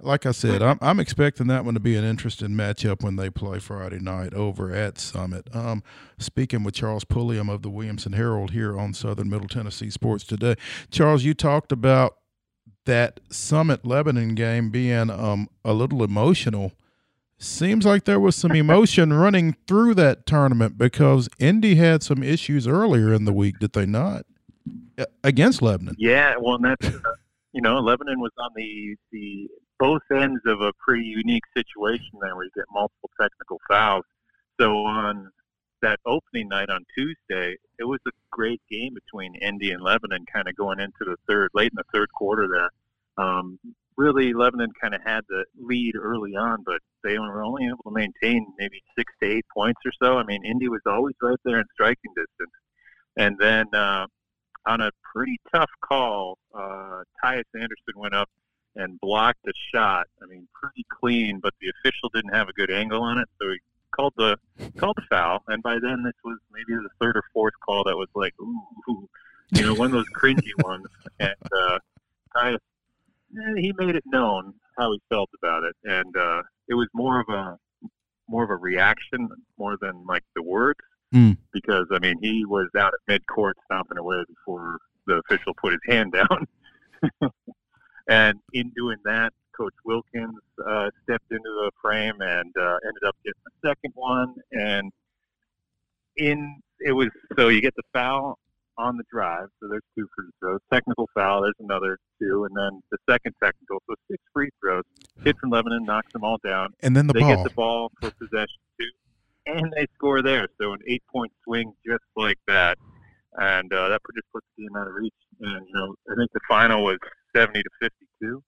[0.00, 3.30] like I said, I'm I'm expecting that one to be an interesting matchup when they
[3.30, 5.48] play Friday night over at Summit.
[5.54, 5.82] Um,
[6.18, 10.56] speaking with Charles Pulliam of the Williamson Herald here on Southern Middle Tennessee Sports today,
[10.90, 12.16] Charles, you talked about
[12.84, 16.72] that Summit Lebanon game being um, a little emotional.
[17.38, 22.66] Seems like there was some emotion running through that tournament because Indy had some issues
[22.66, 24.24] earlier in the week, did they not?
[25.22, 25.96] Against Lebanon.
[25.98, 27.00] Yeah, well, that's uh,
[27.52, 32.34] you know, Lebanon was on the the both ends of a pretty unique situation there,
[32.34, 34.04] where you get multiple technical fouls.
[34.58, 35.30] So on
[35.82, 40.48] that opening night on Tuesday, it was a great game between Indy and Lebanon, kind
[40.48, 43.24] of going into the third, late in the third quarter there.
[43.24, 43.58] Um,
[43.96, 47.90] really, Lebanon kind of had the lead early on, but they were only able to
[47.90, 50.18] maintain maybe six to eight points or so.
[50.18, 52.52] I mean, Indy was always right there in striking distance.
[53.16, 54.06] And then uh,
[54.66, 58.28] on a pretty tough call, uh, Tyus Anderson went up
[58.74, 60.06] and blocked a shot.
[60.22, 63.50] I mean, pretty clean, but the official didn't have a good angle on it, so
[63.50, 63.58] he
[63.90, 64.36] called the
[64.76, 65.42] called the foul.
[65.48, 69.08] And by then, this was maybe the third or fourth call that was like, ooh,
[69.52, 70.86] you know, one of those cringy ones.
[71.20, 71.78] And uh,
[72.36, 72.58] Tyus
[73.34, 77.20] eh, he made it known how he felt about it, and uh, it was more
[77.20, 77.58] of a
[78.28, 80.80] more of a reaction more than like the words,
[81.14, 81.36] mm.
[81.52, 85.72] because I mean he was out at mid court stomping away before the official put
[85.72, 86.46] his hand down,
[88.08, 93.16] and in doing that, Coach Wilkins uh, stepped into the frame and uh, ended up
[93.24, 94.92] getting the second one, and
[96.16, 98.38] in it was so you get the foul
[98.78, 99.48] on the drive.
[99.60, 100.60] So there's two free throws.
[100.72, 103.82] Technical foul, there's another two, and then the second technical.
[103.88, 104.84] So six free throws.
[105.26, 106.72] Kid from Lebanon knocks them all down.
[106.80, 107.20] And then the ball.
[107.20, 107.44] they ball.
[107.44, 108.90] get the ball for possession too,
[109.46, 110.46] and they score there.
[110.60, 112.78] So an eight-point swing just like that,
[113.36, 115.12] and uh, that just puts the game out of reach.
[115.40, 116.98] And you know, I think the final was
[117.34, 118.42] 70 to 52,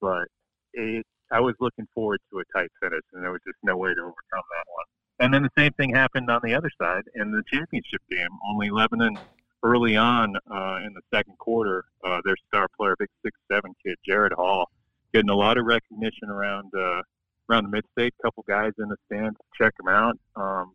[0.00, 0.26] but
[0.74, 1.06] it.
[1.32, 4.00] I was looking forward to a tight finish, and there was just no way to
[4.00, 4.86] overcome that one.
[5.20, 8.30] And then the same thing happened on the other side in the championship game.
[8.50, 9.16] Only Lebanon
[9.62, 13.96] early on uh, in the second quarter, uh, their star player, big six seven kid,
[14.04, 14.69] Jared Hall,
[15.12, 17.02] getting a lot of recognition around uh,
[17.50, 18.14] around the mid-state.
[18.22, 20.16] Couple guys in the stands check him out.
[20.36, 20.72] Um,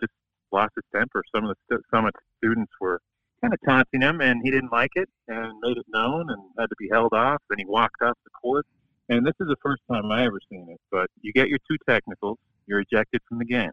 [0.00, 0.12] just
[0.52, 1.22] lost his temper.
[1.34, 3.00] Some of the st- Summit students were
[3.42, 6.66] kind of taunting him, and he didn't like it and made it known and had
[6.66, 7.42] to be held off.
[7.50, 8.66] And he walked off the court.
[9.08, 10.80] And this is the first time I ever seen it.
[10.90, 13.72] But you get your two technicals, you're ejected from the game.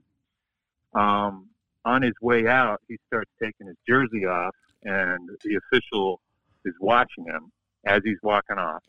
[0.96, 1.50] Um,
[1.86, 6.20] on his way out, he starts taking his jersey off, and the official
[6.66, 7.52] is watching him
[7.86, 8.84] as he's walking off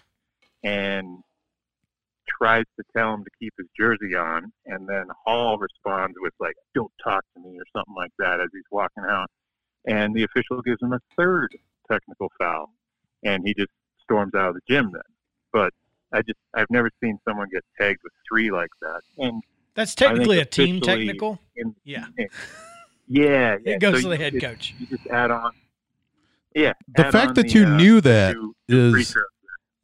[0.63, 1.19] and
[2.29, 4.53] tries to tell him to keep his jersey on.
[4.67, 8.49] And then Hall responds with, like, don't talk to me or something like that as
[8.53, 9.29] he's walking out.
[9.87, 11.57] And the official gives him a third
[11.91, 12.73] technical foul,
[13.25, 13.71] and he just
[14.03, 15.03] storms out of the gym then.
[15.53, 15.73] But
[16.13, 19.01] I just, I've never seen someone get tagged with three like that.
[19.19, 19.43] And
[19.75, 21.39] That's technically a team technical.
[21.57, 22.07] in, Yeah.
[22.19, 23.75] yeah, yeah.
[23.75, 24.75] It goes So to the head just- coach.
[24.79, 25.53] You just add on.
[26.55, 26.73] Yeah.
[26.97, 29.25] The fact that the, you uh, knew that two- two free is throws.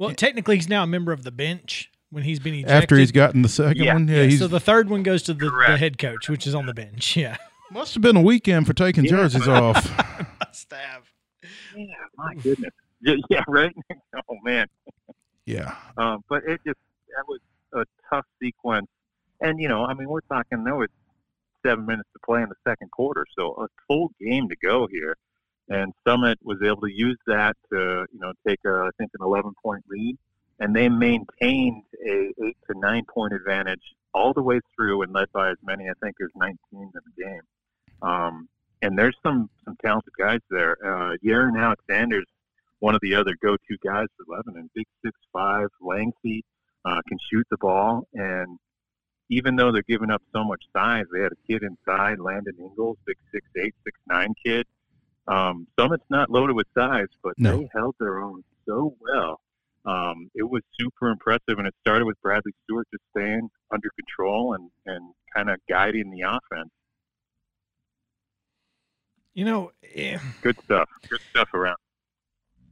[0.06, 2.76] Well, technically, he's now a member of the bench when he's been ejected.
[2.76, 3.94] after he's gotten the second Yeah.
[3.94, 4.08] one.
[4.08, 6.54] Yeah, Yeah, he's so the third one goes to the, the head coach, which is
[6.54, 7.16] on the bench.
[7.16, 7.36] Yeah.
[7.70, 9.10] must have been a weekend for taking Yeah.
[9.10, 9.84] jerseys off.
[10.40, 11.02] Must have.
[11.76, 11.86] Yeah,
[12.16, 12.70] my goodness.
[13.00, 13.74] Yeah, yeah right.
[14.30, 14.66] oh man.
[15.44, 17.40] Yeah, Um, but it just that was
[17.74, 18.86] a tough sequence,
[19.42, 20.88] and you know, I mean, we're talking there was
[21.66, 25.16] seven minutes to play in the second quarter, so a full game to go here,
[25.68, 29.24] and Summit was able to use that to you know take a I think an
[29.24, 30.16] 11 point lead,
[30.60, 35.30] and they maintained a eight to nine point advantage all the way through, and led
[35.32, 37.40] by as many I think as 19 in the game.
[38.02, 38.48] Um,
[38.82, 40.76] and there's some some talented guys there.
[40.84, 42.26] Uh, Yaron Alexander's
[42.80, 44.68] one of the other go-to guys for Lebanon.
[44.74, 46.44] Big six five, lengthy,
[46.84, 48.58] uh, can shoot the ball, and
[49.30, 52.98] even though they're giving up so much size, they had a kid inside, Landon Ingalls,
[53.06, 54.66] big six eight, six nine kid.
[55.26, 57.58] Um, Summit's not loaded with size, but No.
[57.58, 59.40] they held their own so well.
[59.86, 64.54] Um, it was super impressive, and it started with Bradley Stewart just staying under control
[64.54, 66.70] and, and kind of guiding the offense.
[69.34, 70.88] You know, eh, Good stuff.
[71.08, 71.76] Good stuff around.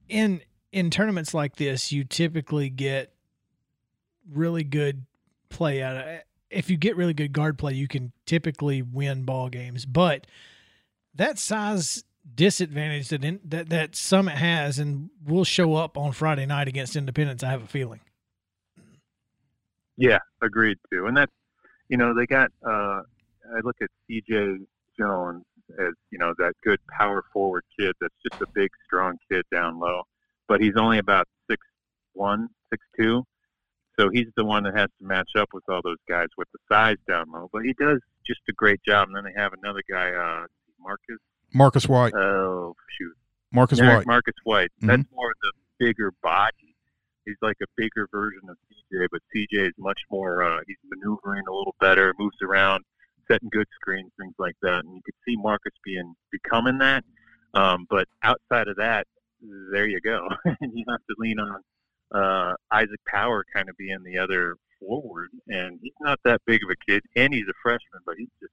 [0.09, 3.13] in in tournaments like this, you typically get
[4.31, 5.05] really good
[5.51, 6.25] play out of it.
[6.51, 9.85] If you get really good guard play, you can typically win ball games.
[9.85, 10.27] But
[11.15, 16.47] that size disadvantage that in, that that Summit has and will show up on Friday
[16.47, 18.01] night against Independence, I have a feeling.
[19.97, 21.07] Yeah, agreed too.
[21.07, 21.33] And that's
[21.89, 22.51] you know they got.
[22.67, 23.03] Uh,
[23.55, 24.59] I look at C.J.
[24.99, 25.45] Jones
[25.79, 27.93] as you know that good power forward kid.
[28.01, 30.03] That's just a big, strong kid down low,
[30.49, 31.61] but he's only about six
[32.15, 33.25] one, six two.
[33.99, 36.59] so he's the one that has to match up with all those guys with the
[36.71, 37.49] size down low.
[37.53, 39.09] But he does just a great job.
[39.09, 40.47] And then they have another guy, uh,
[40.81, 41.19] Marcus.
[41.55, 42.15] Marcus White.
[42.15, 43.15] Oh shoot,
[43.53, 44.07] Marcus Derek White.
[44.07, 44.71] Marcus White.
[44.83, 44.87] Mhm.
[44.89, 46.75] That's more of the bigger body.
[47.25, 50.43] He's like a bigger version of CJ, but CJ is much more.
[50.43, 52.83] Uh, he's maneuvering a little better, moves around,
[53.31, 54.85] setting good screens, things like that.
[54.85, 57.05] And you could see Marcus being becoming that.
[57.55, 59.07] Um, but outside of that,
[59.73, 60.29] there you go.
[60.45, 61.61] and you have to lean on
[62.13, 65.29] uh, Isaac Power kind of being the other forward.
[65.49, 68.53] And he's not that big of a kid, and he's a freshman, but he's just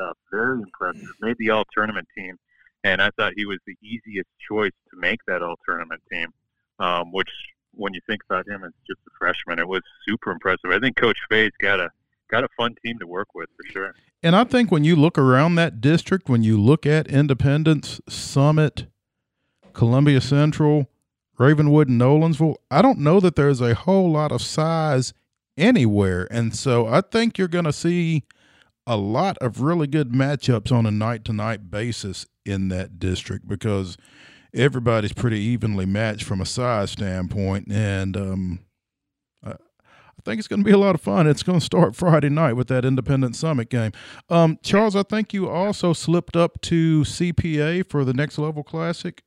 [0.00, 0.16] tough.
[0.30, 1.08] Very impressive.
[1.20, 2.38] Made the all tournament team.
[2.84, 6.28] And I thought he was the easiest choice to make that all tournament team,
[6.78, 7.30] um, which
[7.72, 10.70] when you think about him as just a freshman, it was super impressive.
[10.70, 11.90] I think Coach Fay's got a
[12.30, 13.94] got a fun team to work with for sure.
[14.22, 18.86] And I think when you look around that district, when you look at Independence, Summit,
[19.72, 20.88] Columbia Central,
[21.38, 25.12] Ravenwood, and Nolensville, I don't know that there's a whole lot of size
[25.56, 26.26] anywhere.
[26.30, 28.24] And so I think you're going to see
[28.86, 33.48] a lot of really good matchups on a night to night basis in that district
[33.48, 33.96] because
[34.52, 37.68] everybody's pretty evenly matched from a size standpoint.
[37.70, 38.58] And, um,
[40.24, 41.26] I think it's going to be a lot of fun.
[41.26, 43.92] It's going to start Friday night with that Independent Summit game.
[44.30, 49.22] Um, Charles, I think you also slipped up to CPA for the Next Level Classic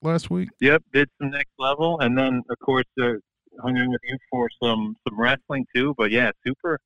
[0.00, 0.48] last week.
[0.60, 3.14] Yep, did some next level, and then of course uh,
[3.60, 5.94] hung in with you for some some wrestling too.
[5.98, 6.78] But yeah, super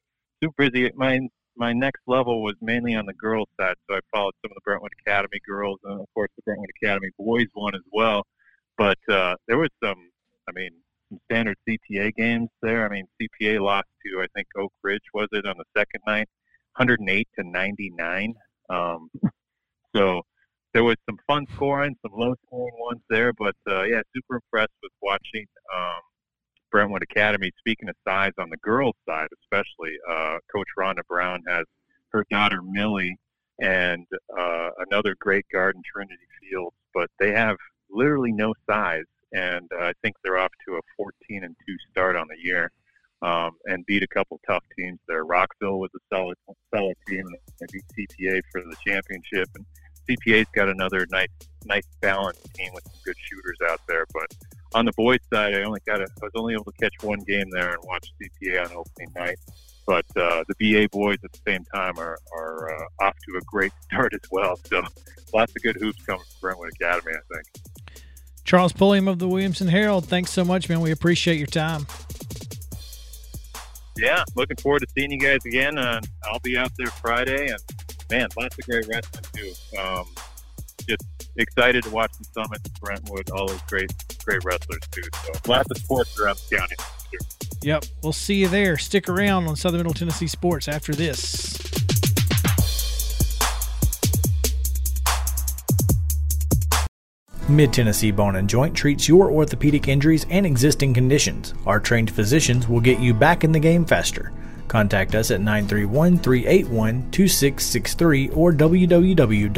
[0.43, 0.91] super busy.
[0.97, 1.21] My
[1.57, 4.61] my next level was mainly on the girls side, so I followed some of the
[4.65, 8.25] Brentwood Academy girls, and of course the Brentwood Academy boys one as well.
[8.79, 10.11] But uh, there was some,
[10.49, 10.71] I mean,
[11.09, 12.87] some standard CPA games there.
[12.87, 16.29] I mean, CPA lost to I think Oak Ridge was it on the second night,
[16.77, 18.35] 108 to 99.
[18.71, 19.11] Um,
[19.95, 20.23] so
[20.73, 24.73] there was some fun scoring, some low scoring ones there, but uh, yeah, super impressed
[24.83, 26.01] with watching um,
[26.73, 27.53] Brentwood Academy.
[27.59, 31.65] Speaking of size on the girls' side, especially, uh, Coach Rhonda Brown has
[32.09, 33.17] her daughter Millie
[33.61, 34.07] and
[34.37, 37.57] uh, another great guard in Trinity Fields, but they have
[37.91, 42.17] literally no size, and uh, I think they're off to a 14 and two start
[42.17, 42.73] on the year.
[43.21, 45.25] Um, and beat a couple tough teams there.
[45.25, 46.37] Rockvale was a solid,
[46.75, 47.25] solid team,
[47.61, 49.49] and beat CPA for the championship.
[49.55, 49.65] And
[50.09, 51.29] CPA's got another nice,
[51.65, 54.07] nice balanced team with some good shooters out there.
[54.13, 54.27] But
[54.75, 57.21] on the boys' side, I only got a, I was only able to catch one
[57.21, 59.39] game there and watch CPA on opening night.
[59.87, 63.41] But uh, the BA boys at the same time are, are uh, off to a
[63.43, 64.57] great start as well.
[64.65, 64.83] So
[65.35, 68.03] lots of good hoops coming from Brentwood Academy, I think.
[68.45, 70.81] Charles Pulliam of the Williamson Herald, thanks so much, man.
[70.81, 71.87] We appreciate your time.
[73.97, 75.79] Yeah, looking forward to seeing you guys again.
[75.79, 77.59] Uh, I'll be out there Friday, and
[78.11, 79.53] man, lots of great wrestling too.
[79.79, 80.07] Um,
[81.37, 83.93] excited to watch the Summit, Brentwood, all those great,
[84.25, 85.03] great wrestlers too.
[85.25, 86.77] So lots of sports around the county.
[87.63, 88.77] Yep, we'll see you there.
[88.77, 91.59] Stick around on Southern Middle Tennessee Sports after this.
[97.49, 101.55] Mid Tennessee Bone and Joint treats your orthopedic injuries and existing conditions.
[101.67, 104.33] Our trained physicians will get you back in the game faster.
[104.73, 109.53] Contact us at 931 381 2663 or www.mtbj.net.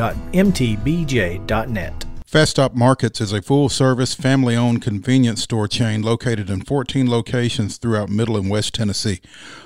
[2.27, 7.09] Fast Stop Markets is a full service, family owned convenience store chain located in 14
[7.09, 9.21] locations throughout Middle and West Tennessee.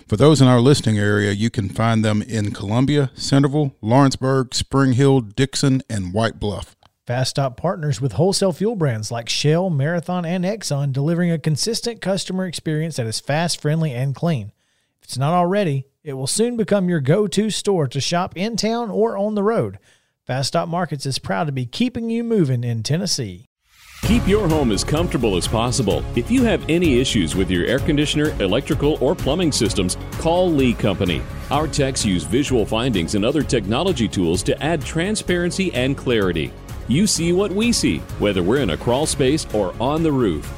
[0.07, 4.93] For those in our listening area, you can find them in Columbia, Centerville, Lawrenceburg, Spring
[4.93, 6.77] Hill, Dickson, and White Bluff.
[7.07, 12.03] Fast Stop partners with wholesale fuel brands like Shell, Marathon, and Exxon, delivering a consistent
[12.03, 14.53] customer experience that is fast, friendly, and clean.
[15.09, 18.91] It's not already, it will soon become your go to store to shop in town
[18.91, 19.79] or on the road.
[20.27, 23.47] Fast Stop Markets is proud to be keeping you moving in Tennessee.
[24.03, 26.05] Keep your home as comfortable as possible.
[26.15, 30.75] If you have any issues with your air conditioner, electrical, or plumbing systems, call Lee
[30.75, 31.23] Company.
[31.51, 36.53] Our techs use visual findings and other technology tools to add transparency and clarity.
[36.87, 40.58] You see what we see, whether we're in a crawl space or on the roof.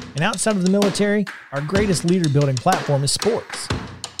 [0.15, 3.67] And outside of the military, our greatest leader building platform is sports.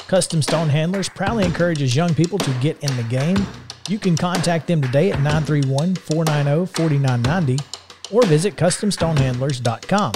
[0.07, 3.37] Custom Stone Handlers proudly encourages young people to get in the game.
[3.87, 7.63] You can contact them today at 931 490 4990
[8.11, 10.13] or visit CustomStonehandlers.com.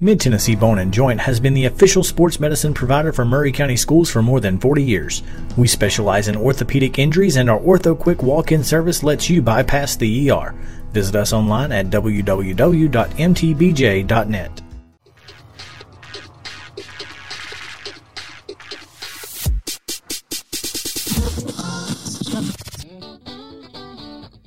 [0.00, 3.76] Mid Tennessee Bone and Joint has been the official sports medicine provider for Maury County
[3.76, 5.22] schools for more than 40 years.
[5.56, 9.94] We specialize in orthopedic injuries, and our Ortho Quick walk in service lets you bypass
[9.94, 10.56] the ER.
[10.92, 12.92] Visit us online at www.mtbj.net.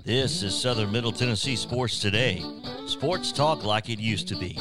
[0.03, 2.43] This is Southern Middle Tennessee Sports Today.
[2.85, 4.55] Sports talk like it used to be.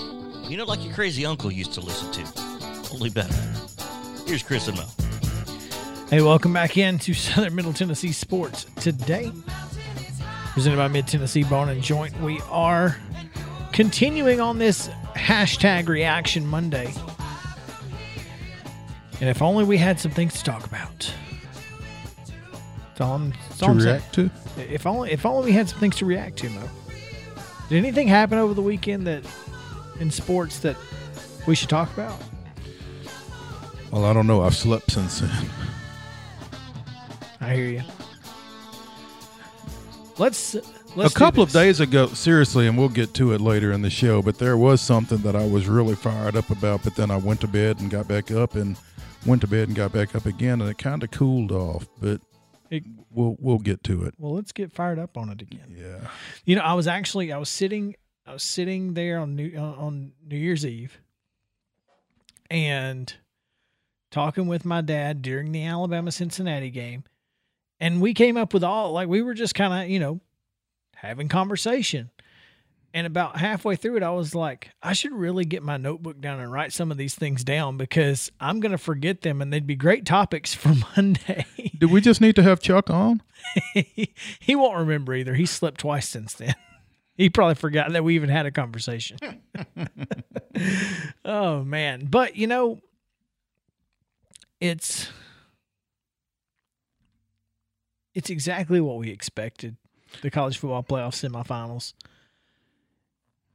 [0.49, 2.93] You know, like your crazy uncle used to listen to.
[2.95, 3.35] Only better.
[4.27, 4.87] Here's Chris and Mo.
[6.09, 9.31] Hey, welcome back in to Southern Middle Tennessee Sports Today.
[10.55, 12.19] Presented by Mid Tennessee Bone and Joint.
[12.21, 12.97] We are
[13.73, 16.93] continuing on this hashtag Reaction Monday.
[19.21, 21.13] And if only we had some things to talk about.
[22.89, 23.95] That's all I'm, that's all To I'm saying.
[23.97, 24.31] react to?
[24.73, 26.63] If only if only we had some things to react to, Mo.
[27.69, 29.25] Did anything happen over the weekend that
[29.99, 30.77] in sports that
[31.49, 32.21] we should talk about?
[33.91, 34.43] Well, I don't know.
[34.43, 35.31] I've slept since then.
[37.41, 37.83] I hear you.
[40.17, 40.55] Let's
[40.95, 43.91] let's a couple of days ago, seriously, and we'll get to it later in the
[43.91, 47.17] show, but there was something that I was really fired up about, but then I
[47.17, 48.77] went to bed and got back up and
[49.27, 52.21] went to bed and got back up again, and it kind of cooled off, but
[52.71, 54.15] It- we'll we'll get to it.
[54.19, 55.75] Well, let's get fired up on it again.
[55.77, 56.09] Yeah.
[56.45, 57.97] You know, I was actually I was sitting
[58.27, 61.01] I was sitting there on New on- on New Year's Eve
[62.51, 63.13] and
[64.13, 67.03] talking with my dad during the Alabama Cincinnati game,
[67.81, 70.21] and we came up with all like we were just kind of you know
[70.97, 72.11] having conversation.
[72.95, 76.39] And about halfway through it, I was like, I should really get my notebook down
[76.39, 79.67] and write some of these things down because I'm going to forget them and they'd
[79.67, 81.45] be great topics for Monday.
[81.77, 83.21] Do we just need to have Chuck on?
[83.75, 85.35] he, he won't remember either.
[85.35, 86.55] He slept twice since then.
[87.17, 89.19] He probably forgot that we even had a conversation.
[91.25, 92.07] oh man.
[92.07, 92.81] But you know,
[94.61, 95.09] it's
[98.15, 99.77] it's exactly what we expected.
[100.23, 101.93] The college football playoff semifinals.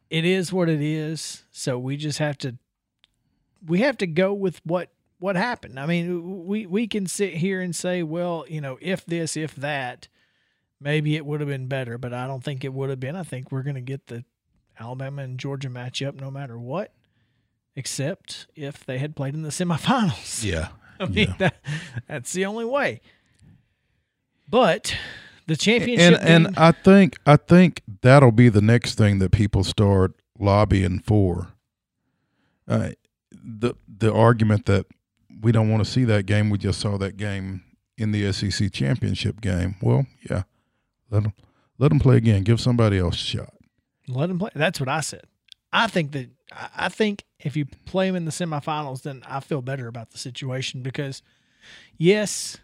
[0.10, 1.44] It is what it is.
[1.52, 2.56] So we just have to
[3.66, 4.90] we have to go with what
[5.20, 5.80] what happened.
[5.80, 9.56] I mean, we we can sit here and say, well, you know, if this, if
[9.56, 10.08] that,
[10.80, 13.16] maybe it would have been better, but I don't think it would have been.
[13.16, 14.24] I think we're going to get the
[14.80, 16.94] Alabama and Georgia matchup no matter what,
[17.76, 20.44] except if they had played in the semifinals.
[20.44, 20.70] Yeah.
[21.02, 21.36] I mean, Yeah.
[21.38, 21.56] that,
[22.08, 23.02] that's the only way.
[24.50, 24.96] But
[25.48, 29.64] the championship And and I think I think that'll be the next thing that people
[29.64, 31.50] start lobbying for.
[32.68, 32.92] Uh,
[33.32, 34.86] the the argument that
[35.42, 37.64] we don't want to see that game, we just saw that game
[37.98, 39.76] in the SEC championship game.
[39.82, 40.44] Well, yeah,
[41.10, 41.34] let them
[41.78, 42.44] let them play again.
[42.44, 43.54] Give somebody else a shot.
[44.08, 44.50] Let them play.
[44.56, 45.24] That's what I said.
[45.72, 49.40] I think that I I think if you play them in the semifinals, then I
[49.40, 51.22] feel better about the situation because,
[51.98, 52.58] yes,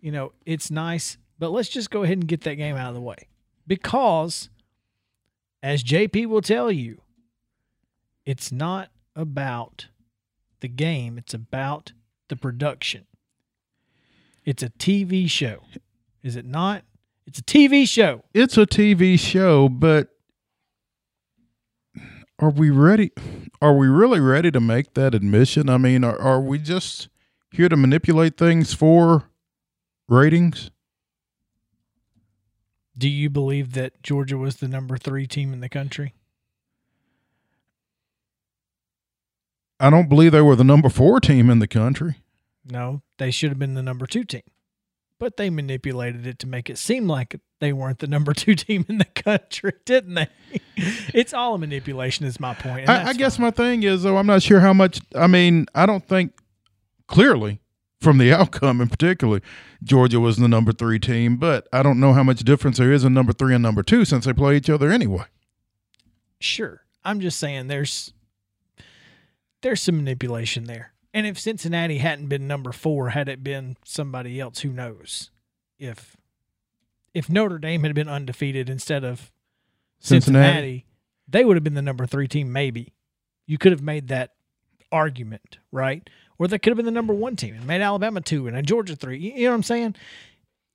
[0.00, 2.94] you know it's nice, but let's just go ahead and get that game out of
[2.94, 3.26] the way
[3.66, 4.50] because,
[5.62, 7.00] as JP will tell you,
[8.24, 9.88] it's not about
[10.60, 11.92] the game; it's about
[12.28, 13.06] the production.
[14.44, 15.64] It's a TV show,
[16.22, 16.84] is it not?
[17.26, 18.24] It's a TV show.
[18.34, 20.08] It's a TV show, but
[22.38, 23.12] are we ready?
[23.62, 25.68] Are we really ready to make that admission?
[25.70, 27.08] I mean, are, are we just
[27.50, 29.30] here to manipulate things for
[30.08, 30.70] ratings?
[33.00, 36.12] Do you believe that Georgia was the number three team in the country?
[39.80, 42.16] I don't believe they were the number four team in the country.
[42.70, 44.42] No, they should have been the number two team.
[45.18, 48.84] But they manipulated it to make it seem like they weren't the number two team
[48.86, 50.28] in the country, didn't they?
[51.14, 52.86] it's all a manipulation, is my point.
[52.86, 53.46] I, I guess fine.
[53.46, 55.00] my thing is, though, I'm not sure how much.
[55.14, 56.34] I mean, I don't think
[57.06, 57.62] clearly
[58.00, 59.40] from the outcome in particular,
[59.82, 63.04] Georgia was the number three team, but I don't know how much difference there is
[63.04, 65.24] in number three and number two since they play each other anyway.
[66.38, 66.82] Sure.
[67.04, 68.12] I'm just saying there's
[69.62, 70.92] there's some manipulation there.
[71.12, 75.30] And if Cincinnati hadn't been number four, had it been somebody else, who knows?
[75.78, 76.16] If
[77.12, 79.30] if Notre Dame had been undefeated instead of
[79.98, 80.86] Cincinnati, Cincinnati.
[81.28, 82.94] they would have been the number three team, maybe.
[83.46, 84.34] You could have made that
[84.92, 86.08] argument, right?
[86.40, 88.62] Or they could have been the number one team and made Alabama two and a
[88.62, 89.18] Georgia three.
[89.18, 89.94] You you know what I'm saying?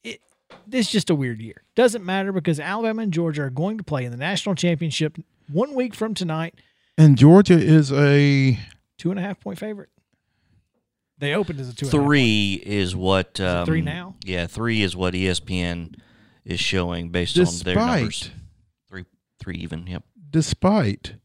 [0.03, 0.21] It,
[0.67, 1.63] this is just a weird year.
[1.75, 5.17] Doesn't matter because Alabama and Georgia are going to play in the national championship
[5.51, 6.53] one week from tonight.
[6.99, 8.59] And Georgia is a
[8.99, 9.89] Two and a half point favorite.
[11.17, 11.85] They opened as a two.
[11.87, 13.39] and a Three is what.
[13.39, 14.15] Um, three now?
[14.23, 15.95] Yeah, three is what ESPN
[16.45, 18.29] is showing based on their numbers.
[18.87, 19.05] Three,
[19.39, 19.87] three even.
[19.87, 20.03] Yep.
[20.29, 21.15] despite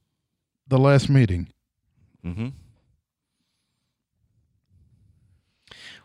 [0.66, 1.48] the last meeting
[2.24, 2.48] Mm-hmm.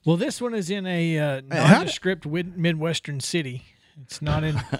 [0.05, 3.63] Well, this one is in a uh, Hey, how nondescript wid- midwestern city.
[4.01, 4.61] It's not in.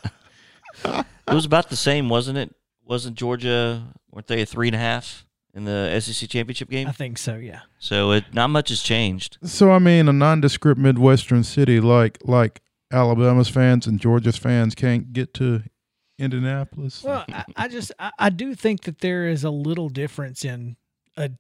[0.83, 2.53] It was about the same, wasn't it?
[2.83, 3.93] Wasn't Georgia?
[4.11, 6.87] Weren't they a three and a half in the SEC championship game?
[6.87, 7.37] I think so.
[7.37, 7.61] Yeah.
[7.79, 9.37] So it not much has changed.
[9.43, 12.61] So I mean, a nondescript midwestern city like like
[12.91, 15.63] Alabama's fans and Georgia's fans can't get to
[16.19, 17.03] Indianapolis.
[17.03, 20.75] Well, I, I just I, I do think that there is a little difference in
[21.17, 21.31] a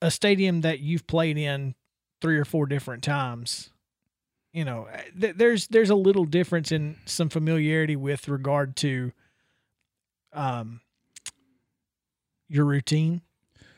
[0.00, 1.74] a stadium that you've played in
[2.20, 3.70] three or four different times.
[4.52, 4.88] You know,
[5.20, 9.12] th- there's there's a little difference in some familiarity with regard to
[10.32, 10.80] um
[12.48, 13.22] your routine,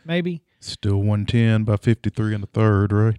[0.05, 0.43] maybe.
[0.61, 3.17] Still one ten by fifty three in the third, right?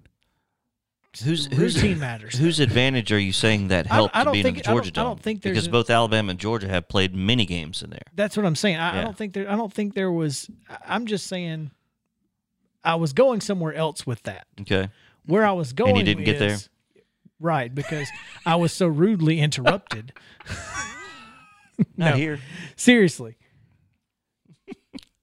[1.24, 2.38] Who's who's routine matters.
[2.38, 4.84] whose advantage are you saying that helped I don't being in think- the I don't-
[4.84, 7.90] Georgia I don't think because a- both Alabama and Georgia have played many games in
[7.90, 8.04] there.
[8.14, 8.76] That's what I'm saying.
[8.78, 9.50] I, I don't think there.
[9.50, 10.48] I don't think there was.
[10.86, 11.72] I'm just saying.
[12.84, 14.46] I was going somewhere else with that.
[14.62, 14.90] Okay.
[15.28, 16.58] Where I was going, And you didn't get there,
[17.40, 17.74] right?
[17.74, 18.08] Because
[18.46, 20.14] I was so rudely interrupted.
[21.96, 22.16] Not No.
[22.16, 22.40] here.
[22.76, 23.38] Seriously,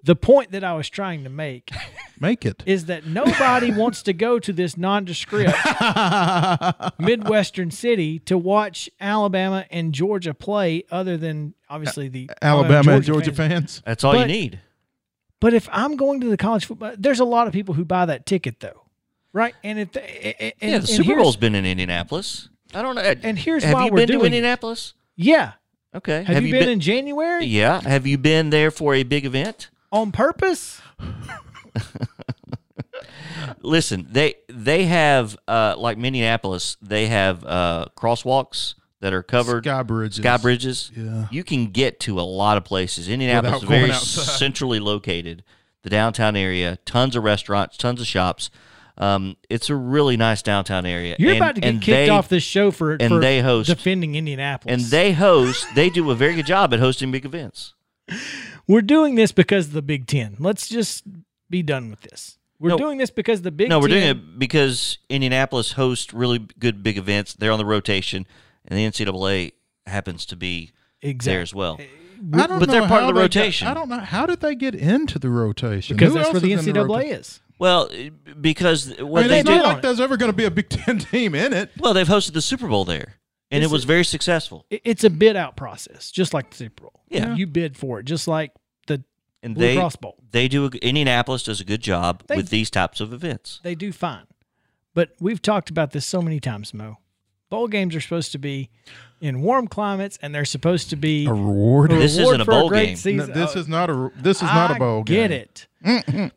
[0.04, 1.70] the point that I was trying to make
[2.20, 2.62] Make it.
[2.66, 5.56] is that nobody wants to go to this nondescript
[6.98, 13.32] midwestern city to watch Alabama and Georgia play, other than obviously the Alabama and Georgia
[13.32, 13.52] fans.
[13.52, 13.82] fans.
[13.84, 14.60] That's all you need.
[15.40, 18.06] But if I'm going to the college football, there's a lot of people who buy
[18.06, 18.83] that ticket though,
[19.34, 19.54] right?
[19.62, 22.48] And if and, yeah, and the Super Bowl's been in Indianapolis.
[22.72, 23.02] I don't know.
[23.02, 24.36] And here's have why you we're been to doing it.
[24.36, 24.94] Indianapolis?
[25.14, 25.52] Yeah.
[25.94, 26.24] Okay.
[26.24, 27.80] Have, you, been, in January Yeah.
[27.82, 29.70] Have you been there for a big event?
[29.94, 30.82] on purpose?
[33.62, 36.76] Listen, they they have uh, like Minneapolis.
[36.82, 39.64] They have uh, crosswalks that are covered.
[39.64, 40.16] Sky bridges.
[40.16, 40.90] Sky bridges.
[40.94, 41.26] Yeah.
[41.30, 43.08] You can get to a lot of places.
[43.08, 44.38] Indianapolis is Without going very outside.
[44.38, 45.44] centrally located.
[45.82, 48.50] The downtown area, tons of restaurants, tons of shops.
[48.96, 51.16] Um, it's a really nice downtown area.
[51.18, 53.40] You're And- about to get and kicked they- off this show for and for they
[53.42, 54.72] host- defending Indianapolis.
[54.82, 55.66] And they host.
[55.74, 57.74] They do a very good job at hosting big events.
[58.68, 60.36] we're doing this because of the Big Ten.
[60.38, 61.04] Let's just
[61.50, 62.38] be done with this.
[62.60, 62.78] We're No.
[62.78, 66.96] doing this because the Big no, we're doing it because Indianapolis hosts really good big
[66.96, 67.34] events.
[67.34, 68.26] They're on the rotation,
[68.64, 69.52] and the NCAA
[69.86, 70.70] happens to be
[71.02, 71.78] exactly there as well.
[72.32, 73.68] I don't But they're part of the they got- rotation.
[73.68, 76.40] I don't know how did they get into the rotation because Who that's else where
[76.40, 77.40] the is in NCAA rota- is.
[77.58, 79.54] Well, uh, because I mean, they it's do.
[79.54, 79.82] not on like it.
[79.82, 81.70] there's ever going to be a Big Ten team in it.
[81.78, 83.14] Well, they've hosted the Super Bowl there,
[83.50, 84.66] and It's it was very successful.
[84.70, 87.00] It's a bid out process, just like the Super Bowl.
[87.08, 87.34] Yeah.
[87.34, 88.50] you bid for it, just like
[88.88, 89.04] the
[89.42, 90.16] And Blue they Cross Bowl.
[90.32, 90.64] they do.
[90.66, 93.60] A, Indianapolis does a good job They- with these types of events.
[93.62, 94.26] they do fine.
[94.94, 96.98] But we've talked about this so many times, Mo.
[97.54, 98.68] Bowl games are supposed to be
[99.20, 101.92] in warm climates, and they're supposed to be A reward.
[101.92, 103.16] a This reward isn't a bowl great game.
[103.16, 103.32] No, season.
[103.32, 104.10] this Oh, is not a.
[104.16, 105.28] This is not a I bowl game.
[105.28, 105.66] Get it?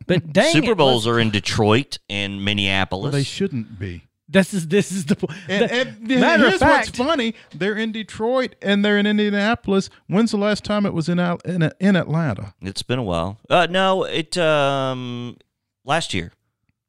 [0.06, 3.04] but dang Super it, Bowls let's- are in Detroit and Minneapolis.
[3.04, 4.04] Well, they shouldn't be.
[4.30, 6.86] This is this is the po- And, the- and matter of here's fact.
[6.88, 9.88] what's funny: they're in Detroit and they're in Indianapolis.
[10.06, 12.52] When's the last time it was in in, in Atlanta?
[12.60, 13.38] it's been a while.
[13.48, 15.36] Uh, no, it um
[15.84, 16.32] last year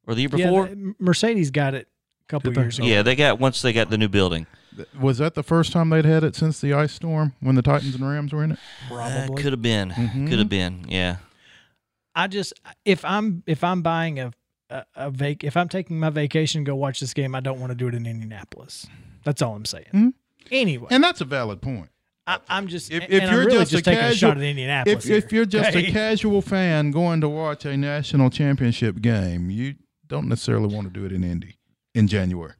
[0.06, 0.68] or the year before.
[0.68, 1.88] the- Mercedes got it a
[2.30, 2.88] couple Did years ago.
[2.88, 4.48] yeah, they got once they got the new building.
[4.98, 7.96] Was that the first time they'd had it since the ice storm when the Titans
[7.96, 8.60] and Rams were in it?
[8.88, 9.42] probably.
[9.44, 9.90] could have been.
[9.90, 10.30] Mhm.
[10.30, 10.86] Could have been.
[10.88, 11.18] Yeah.
[12.16, 12.54] I just
[12.86, 14.32] if I'm if I'm buying a
[14.70, 17.60] a, a vac if I'm taking my vacation to go watch this game, I don't
[17.60, 18.88] want to do it in Indianapolis.
[19.24, 19.86] That's all I'm saying.
[19.94, 20.14] Mhm.
[20.52, 21.90] Anyway, And that's a valid point.
[22.26, 24.32] I, I'm just If, and if I'm you're really just, just, a taking casual, a
[24.34, 25.06] shot at Indianapolis.
[25.08, 25.88] if, if you're just Okay?
[25.88, 29.76] a casual fan going to watch a national championship game, you
[30.08, 31.56] don't necessarily want to do it in Indy
[32.00, 32.54] in January.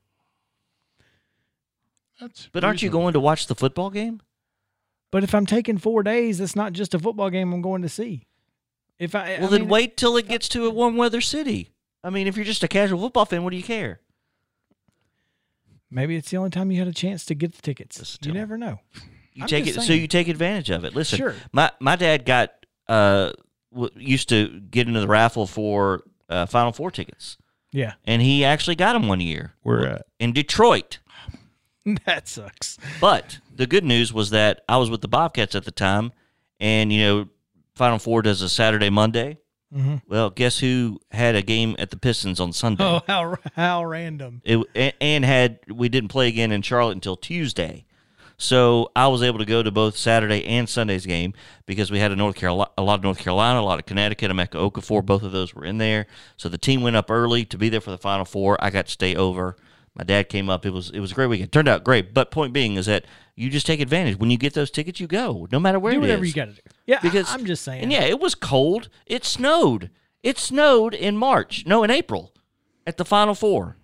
[2.19, 3.03] That's But aren't you reasonable.
[3.05, 4.21] going to watch the football game?
[5.11, 7.89] but if I'm taking four days, it's not just a football game I'm going to
[7.89, 8.27] see.
[8.99, 11.71] If I Well, I then mean, wait till it gets to a warm weather city.
[12.03, 14.01] I mean, if you're just a casual football fan, what do you care?
[15.89, 17.97] Maybe it's the only time you had a chance to get the tickets.
[17.97, 18.79] Just You tell- never know.
[19.33, 20.93] You I'm take it, just so you take advantage of it.
[20.93, 21.35] Listen, Sure.
[21.53, 22.51] my my dad got
[22.87, 23.31] uh
[23.95, 27.37] used to get into the raffle for uh, Final Four tickets,
[27.72, 29.53] Yeah, and he actually got him one year.
[29.61, 30.05] Where at?
[30.20, 30.99] in Detroit.
[32.05, 32.78] that sucks.
[32.99, 36.11] But the good news was that I was with the Bobcats at the time,
[36.59, 37.30] and you know,
[37.76, 39.38] Final Four does a Saturday Monday.
[39.74, 42.84] hmm Well, guess who had a game at the Pistons on Sunday?
[42.84, 44.41] Oh, how how random.
[44.43, 47.86] It a- and had we didn't play again in Charlotte until Tuesday,
[48.39, 51.33] so I was able to go to both Saturday and Sunday's game
[51.65, 54.31] because we had a North Carolina, a lot of North Carolina, a lot of Connecticut,
[54.31, 55.05] a Emeka Okafor.
[55.05, 57.81] Both of those were in there, so the team went up early to be there
[57.81, 58.57] for the Final Four.
[58.63, 59.57] I got to stay over.
[59.93, 60.65] My dad came up.
[60.65, 61.51] It was it was a great weekend.
[61.51, 62.13] Turned out great.
[62.13, 63.03] But point being is that
[63.35, 65.01] you just take advantage when you get those tickets.
[65.01, 66.61] You go no matter where Do whatever you got to do.
[66.85, 67.83] Yeah, because I, am just saying.
[67.83, 68.87] And yeah, it was cold.
[69.05, 69.91] It snowed.
[70.23, 72.33] It snowed in March, no, in April,
[72.87, 73.75] at the Final Four.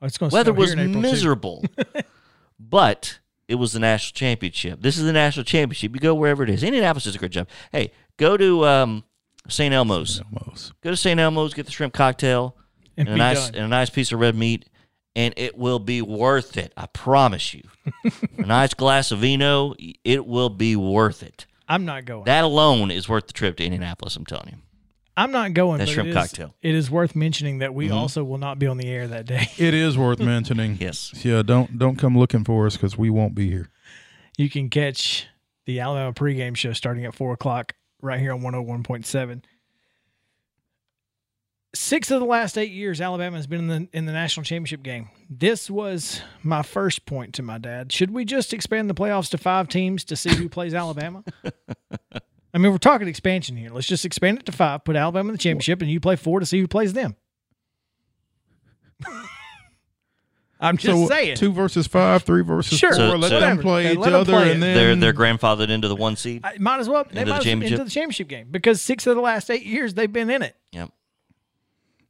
[0.00, 1.64] Oh, it's going Weather was miserable,
[2.60, 3.18] but
[3.48, 4.80] it was the national championship.
[4.82, 5.94] This is the national championship.
[5.94, 6.62] You go wherever it is.
[6.62, 7.48] Indianapolis does a great job.
[7.72, 9.04] Hey, go to um,
[9.48, 9.72] St.
[9.74, 10.20] Elmo's.
[10.20, 10.72] Almost.
[10.82, 11.18] Go to St.
[11.18, 12.56] Elmo's, get the shrimp cocktail
[12.96, 13.54] And and, a nice done.
[13.56, 14.68] and a nice piece of red meat,
[15.16, 16.72] and it will be worth it.
[16.76, 17.62] I promise you.
[18.38, 19.74] a nice glass of vino,
[20.04, 21.46] it will be worth it.
[21.66, 22.24] I'm not going.
[22.24, 24.14] That alone is worth the trip to Indianapolis.
[24.16, 24.56] I'm telling you.
[25.18, 25.78] I'm not going.
[25.78, 26.54] That but shrimp it is- cocktail.
[26.62, 27.94] It is worth mentioning that we Mhm.
[27.94, 29.48] also will not be on the air that day.
[29.58, 30.78] It is worth mentioning.
[30.80, 31.12] Yes.
[31.24, 33.68] Yeah, don't don't come looking for us because we won't be here.
[34.36, 35.26] You can catch
[35.66, 39.42] the Alabama pregame show starting at four o'clock right here on 101.7.
[41.74, 44.82] Six of the last eight years, Alabama has been in the in the national championship
[44.82, 45.10] game.
[45.28, 47.92] This was my first point to my dad.
[47.92, 51.24] Should we just expand the playoffs to five teams to see who plays Alabama?
[52.58, 53.70] I mean, we're talking expansion here.
[53.70, 56.40] Let's just expand it to five, put Alabama in the championship, and you play four
[56.40, 57.14] to see who plays them.
[60.60, 61.36] I'm just so saying.
[61.36, 62.90] two versus five, three versus Sure.
[62.90, 62.96] four.
[62.98, 65.12] So- let so- them play And each let 'em other, play and then They're they're
[65.12, 66.40] grandfathered into the one seed.
[66.44, 67.72] I, might as well they Into the might as championship?
[67.78, 70.56] into the championship game because six of the last eight years they've been in it.
[70.72, 70.90] Yep.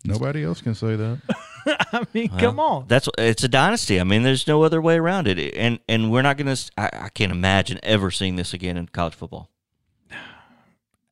[0.07, 1.19] nobody else can say that.
[1.93, 2.85] I mean, Well, come on.
[2.89, 4.01] That's it's a dynasty.
[4.01, 5.55] I mean, there's no other way around it.
[5.55, 6.71] And and we're not going to.
[6.79, 9.51] I, I can't imagine ever seeing this again in college football.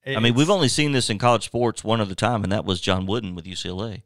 [0.06, 2.80] I mean, we've only seen this in college sports one other time, and that was
[2.80, 4.02] John Wooden with UCLA.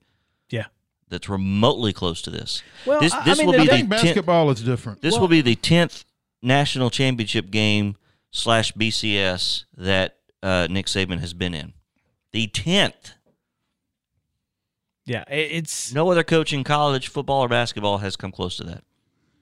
[0.49, 0.67] yeah.
[1.09, 2.63] That's remotely close to this.
[2.87, 5.03] Well, this I- I this mean, will be the think tenth, basketball is different.
[5.03, 6.05] this Well- will be the tenth
[6.41, 7.97] national championship game
[8.31, 11.73] slash BCS that uh, Nick Saban has been in.
[12.31, 13.15] The tenth.
[15.05, 18.85] Yeah, it's No other coach in college football or basketball has come close to that,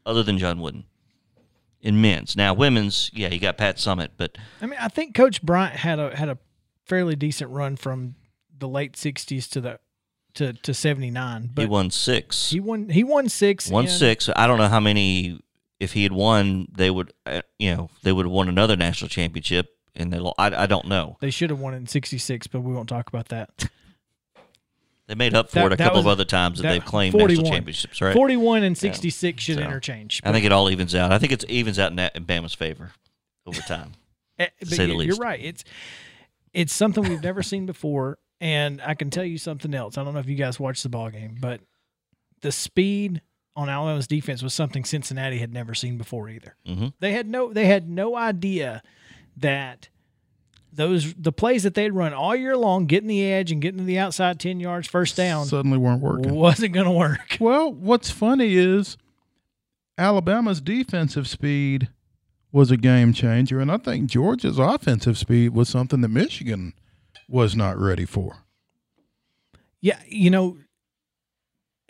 [0.07, 0.85] other than John Wooden.
[1.81, 5.43] In men's, now women's, yeah, you got Pat Summitt, but I mean, I think Coach
[5.43, 6.39] Bryant had a had a
[6.89, 8.15] fairly decent run from
[8.57, 9.79] the late '60s to the
[10.35, 12.51] to to '79, but he won six.
[12.51, 13.71] he won he won six.
[13.71, 14.29] Won in- six.
[14.35, 15.41] I don't know how many.
[15.81, 19.09] If he had won, they would, uh, you know, they would have won another national
[19.11, 20.19] championship, and they.
[20.37, 21.17] I, I don't know.
[21.21, 23.69] They should have won it in '66, but we won't talk about that.
[25.07, 26.85] They made up for That- it a couple was- of other times that, that- they've
[26.85, 27.43] claimed 41.
[27.43, 28.15] national championships, right?
[28.15, 30.21] 41 and 66 should So, interchange.
[30.23, 31.13] I think it all evens out.
[31.13, 32.93] I think it evens out in, that, in Bama's favor
[33.47, 33.93] over time.
[34.41, 35.09] Eh, to say the least.
[35.09, 35.41] you're right.
[35.43, 35.65] It's
[36.53, 39.99] it's something we've never seen before, and I can tell you something else.
[39.99, 41.61] I don't know if you guys watched the ball game, but
[42.41, 43.21] the speed
[43.57, 46.55] on Alabama's defense was something Cincinnati had never seen before either.
[46.67, 48.83] hmm They had no they had no idea
[49.37, 49.89] that
[50.73, 53.85] those the plays that they'd run all year long, getting the edge and getting to
[53.85, 56.35] the outside ten yards, first down, Suddenly weren't working.
[56.35, 57.37] wasn't going to work.
[57.41, 58.97] Well, what's funny is
[59.97, 61.89] Alabama's defensive speed
[62.53, 66.73] was a game changer, and I think Georgia's offensive speed was something that Michigan
[67.29, 68.45] was not ready for.
[69.81, 70.57] Yeah, you know,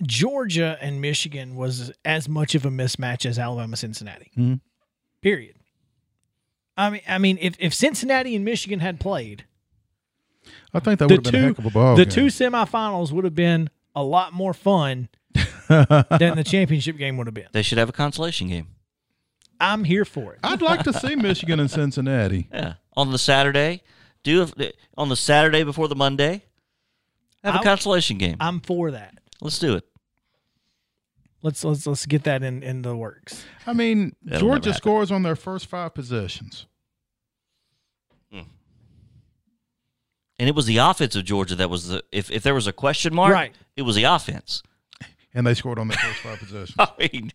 [0.03, 4.31] Georgia and Michigan was as much of a mismatch as Alabama Cincinnati.
[4.37, 4.61] Mhm.
[5.23, 5.57] Period.
[6.77, 9.45] I mean, I mean, if, if Cincinnati and Michigan had played,
[10.73, 12.13] I think that the would have been a two heck of a ball the game.
[12.13, 15.09] two semifinals would have been a lot more fun
[15.69, 17.49] than the championship game would have been.
[17.53, 18.69] They should have a consolation game.
[19.61, 20.41] I'm here for it.
[20.45, 22.49] I'd like to see Michigan and Cincinnati.
[22.53, 23.83] Yeah, on the Saturday,
[24.23, 26.45] do a, on the Saturday before the Monday,
[27.43, 28.37] have a I- consolation game.
[28.41, 29.15] I'm for that.
[29.41, 29.85] Let's do it.
[31.43, 33.45] Let's let's let's get that in in the works.
[33.67, 34.75] I mean, That'll Georgia never happen.
[34.83, 36.67] scores on their first five possessions.
[38.33, 38.41] Hmm.
[40.39, 42.73] And it was the offense of Georgia that was the if, if there was a
[42.73, 43.55] question mark, Right.
[43.77, 44.63] it was the offense.
[45.35, 46.75] And they scored on their first five possessions.
[46.79, 47.33] I mean,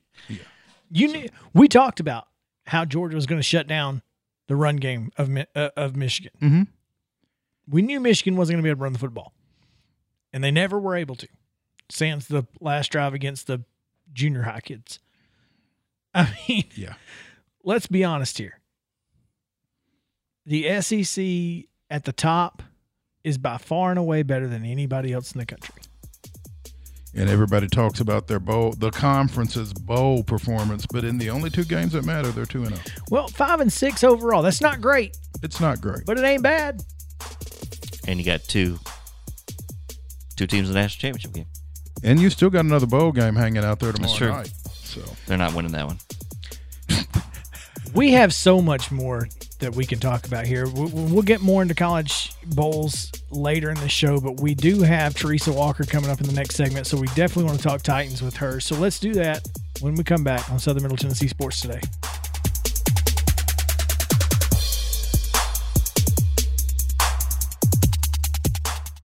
[0.94, 2.28] You knew, we talked about
[2.68, 4.02] how Georgia was going to shut down
[4.48, 6.32] the run game of uh, of Michigan.
[6.42, 6.68] Mhm.
[7.68, 9.34] We knew Michigan wasn't going to be able to run the football,
[10.32, 11.28] and they never were able to.
[11.90, 13.64] Sans the last drive against the
[14.14, 15.00] junior high kids.
[16.14, 16.94] I mean, Yeah.
[17.64, 18.60] let's be honest here.
[20.46, 22.62] The SEC at the top
[23.24, 25.76] is by far and away better than anybody else in the country.
[27.16, 31.64] And everybody talks about their bowl, the conference's bowl performance, but in the only two
[31.64, 32.82] games that matter, they're 2 and 0.
[33.12, 34.42] Well, five and six overall.
[34.42, 36.06] That's not great, It's not great.
[36.08, 36.82] but it ain't bad.
[38.08, 38.80] and you got two
[40.36, 41.46] two teams in the national championship game.
[42.04, 44.52] And you still got another bowl game hanging out there tomorrow night.
[44.74, 46.00] So They're not winning that one.
[47.94, 49.28] We have so much more
[49.64, 50.68] that we can talk about here.
[50.68, 55.14] We- We'll get more into college bowls later in the show, but we do have
[55.16, 58.22] Teresa Walker coming up in the next segment, so we definitely want to talk Titans
[58.22, 58.60] with her.
[58.60, 59.48] So let's do that
[59.82, 61.82] when we come back on Southern Middle Tennessee Sports today.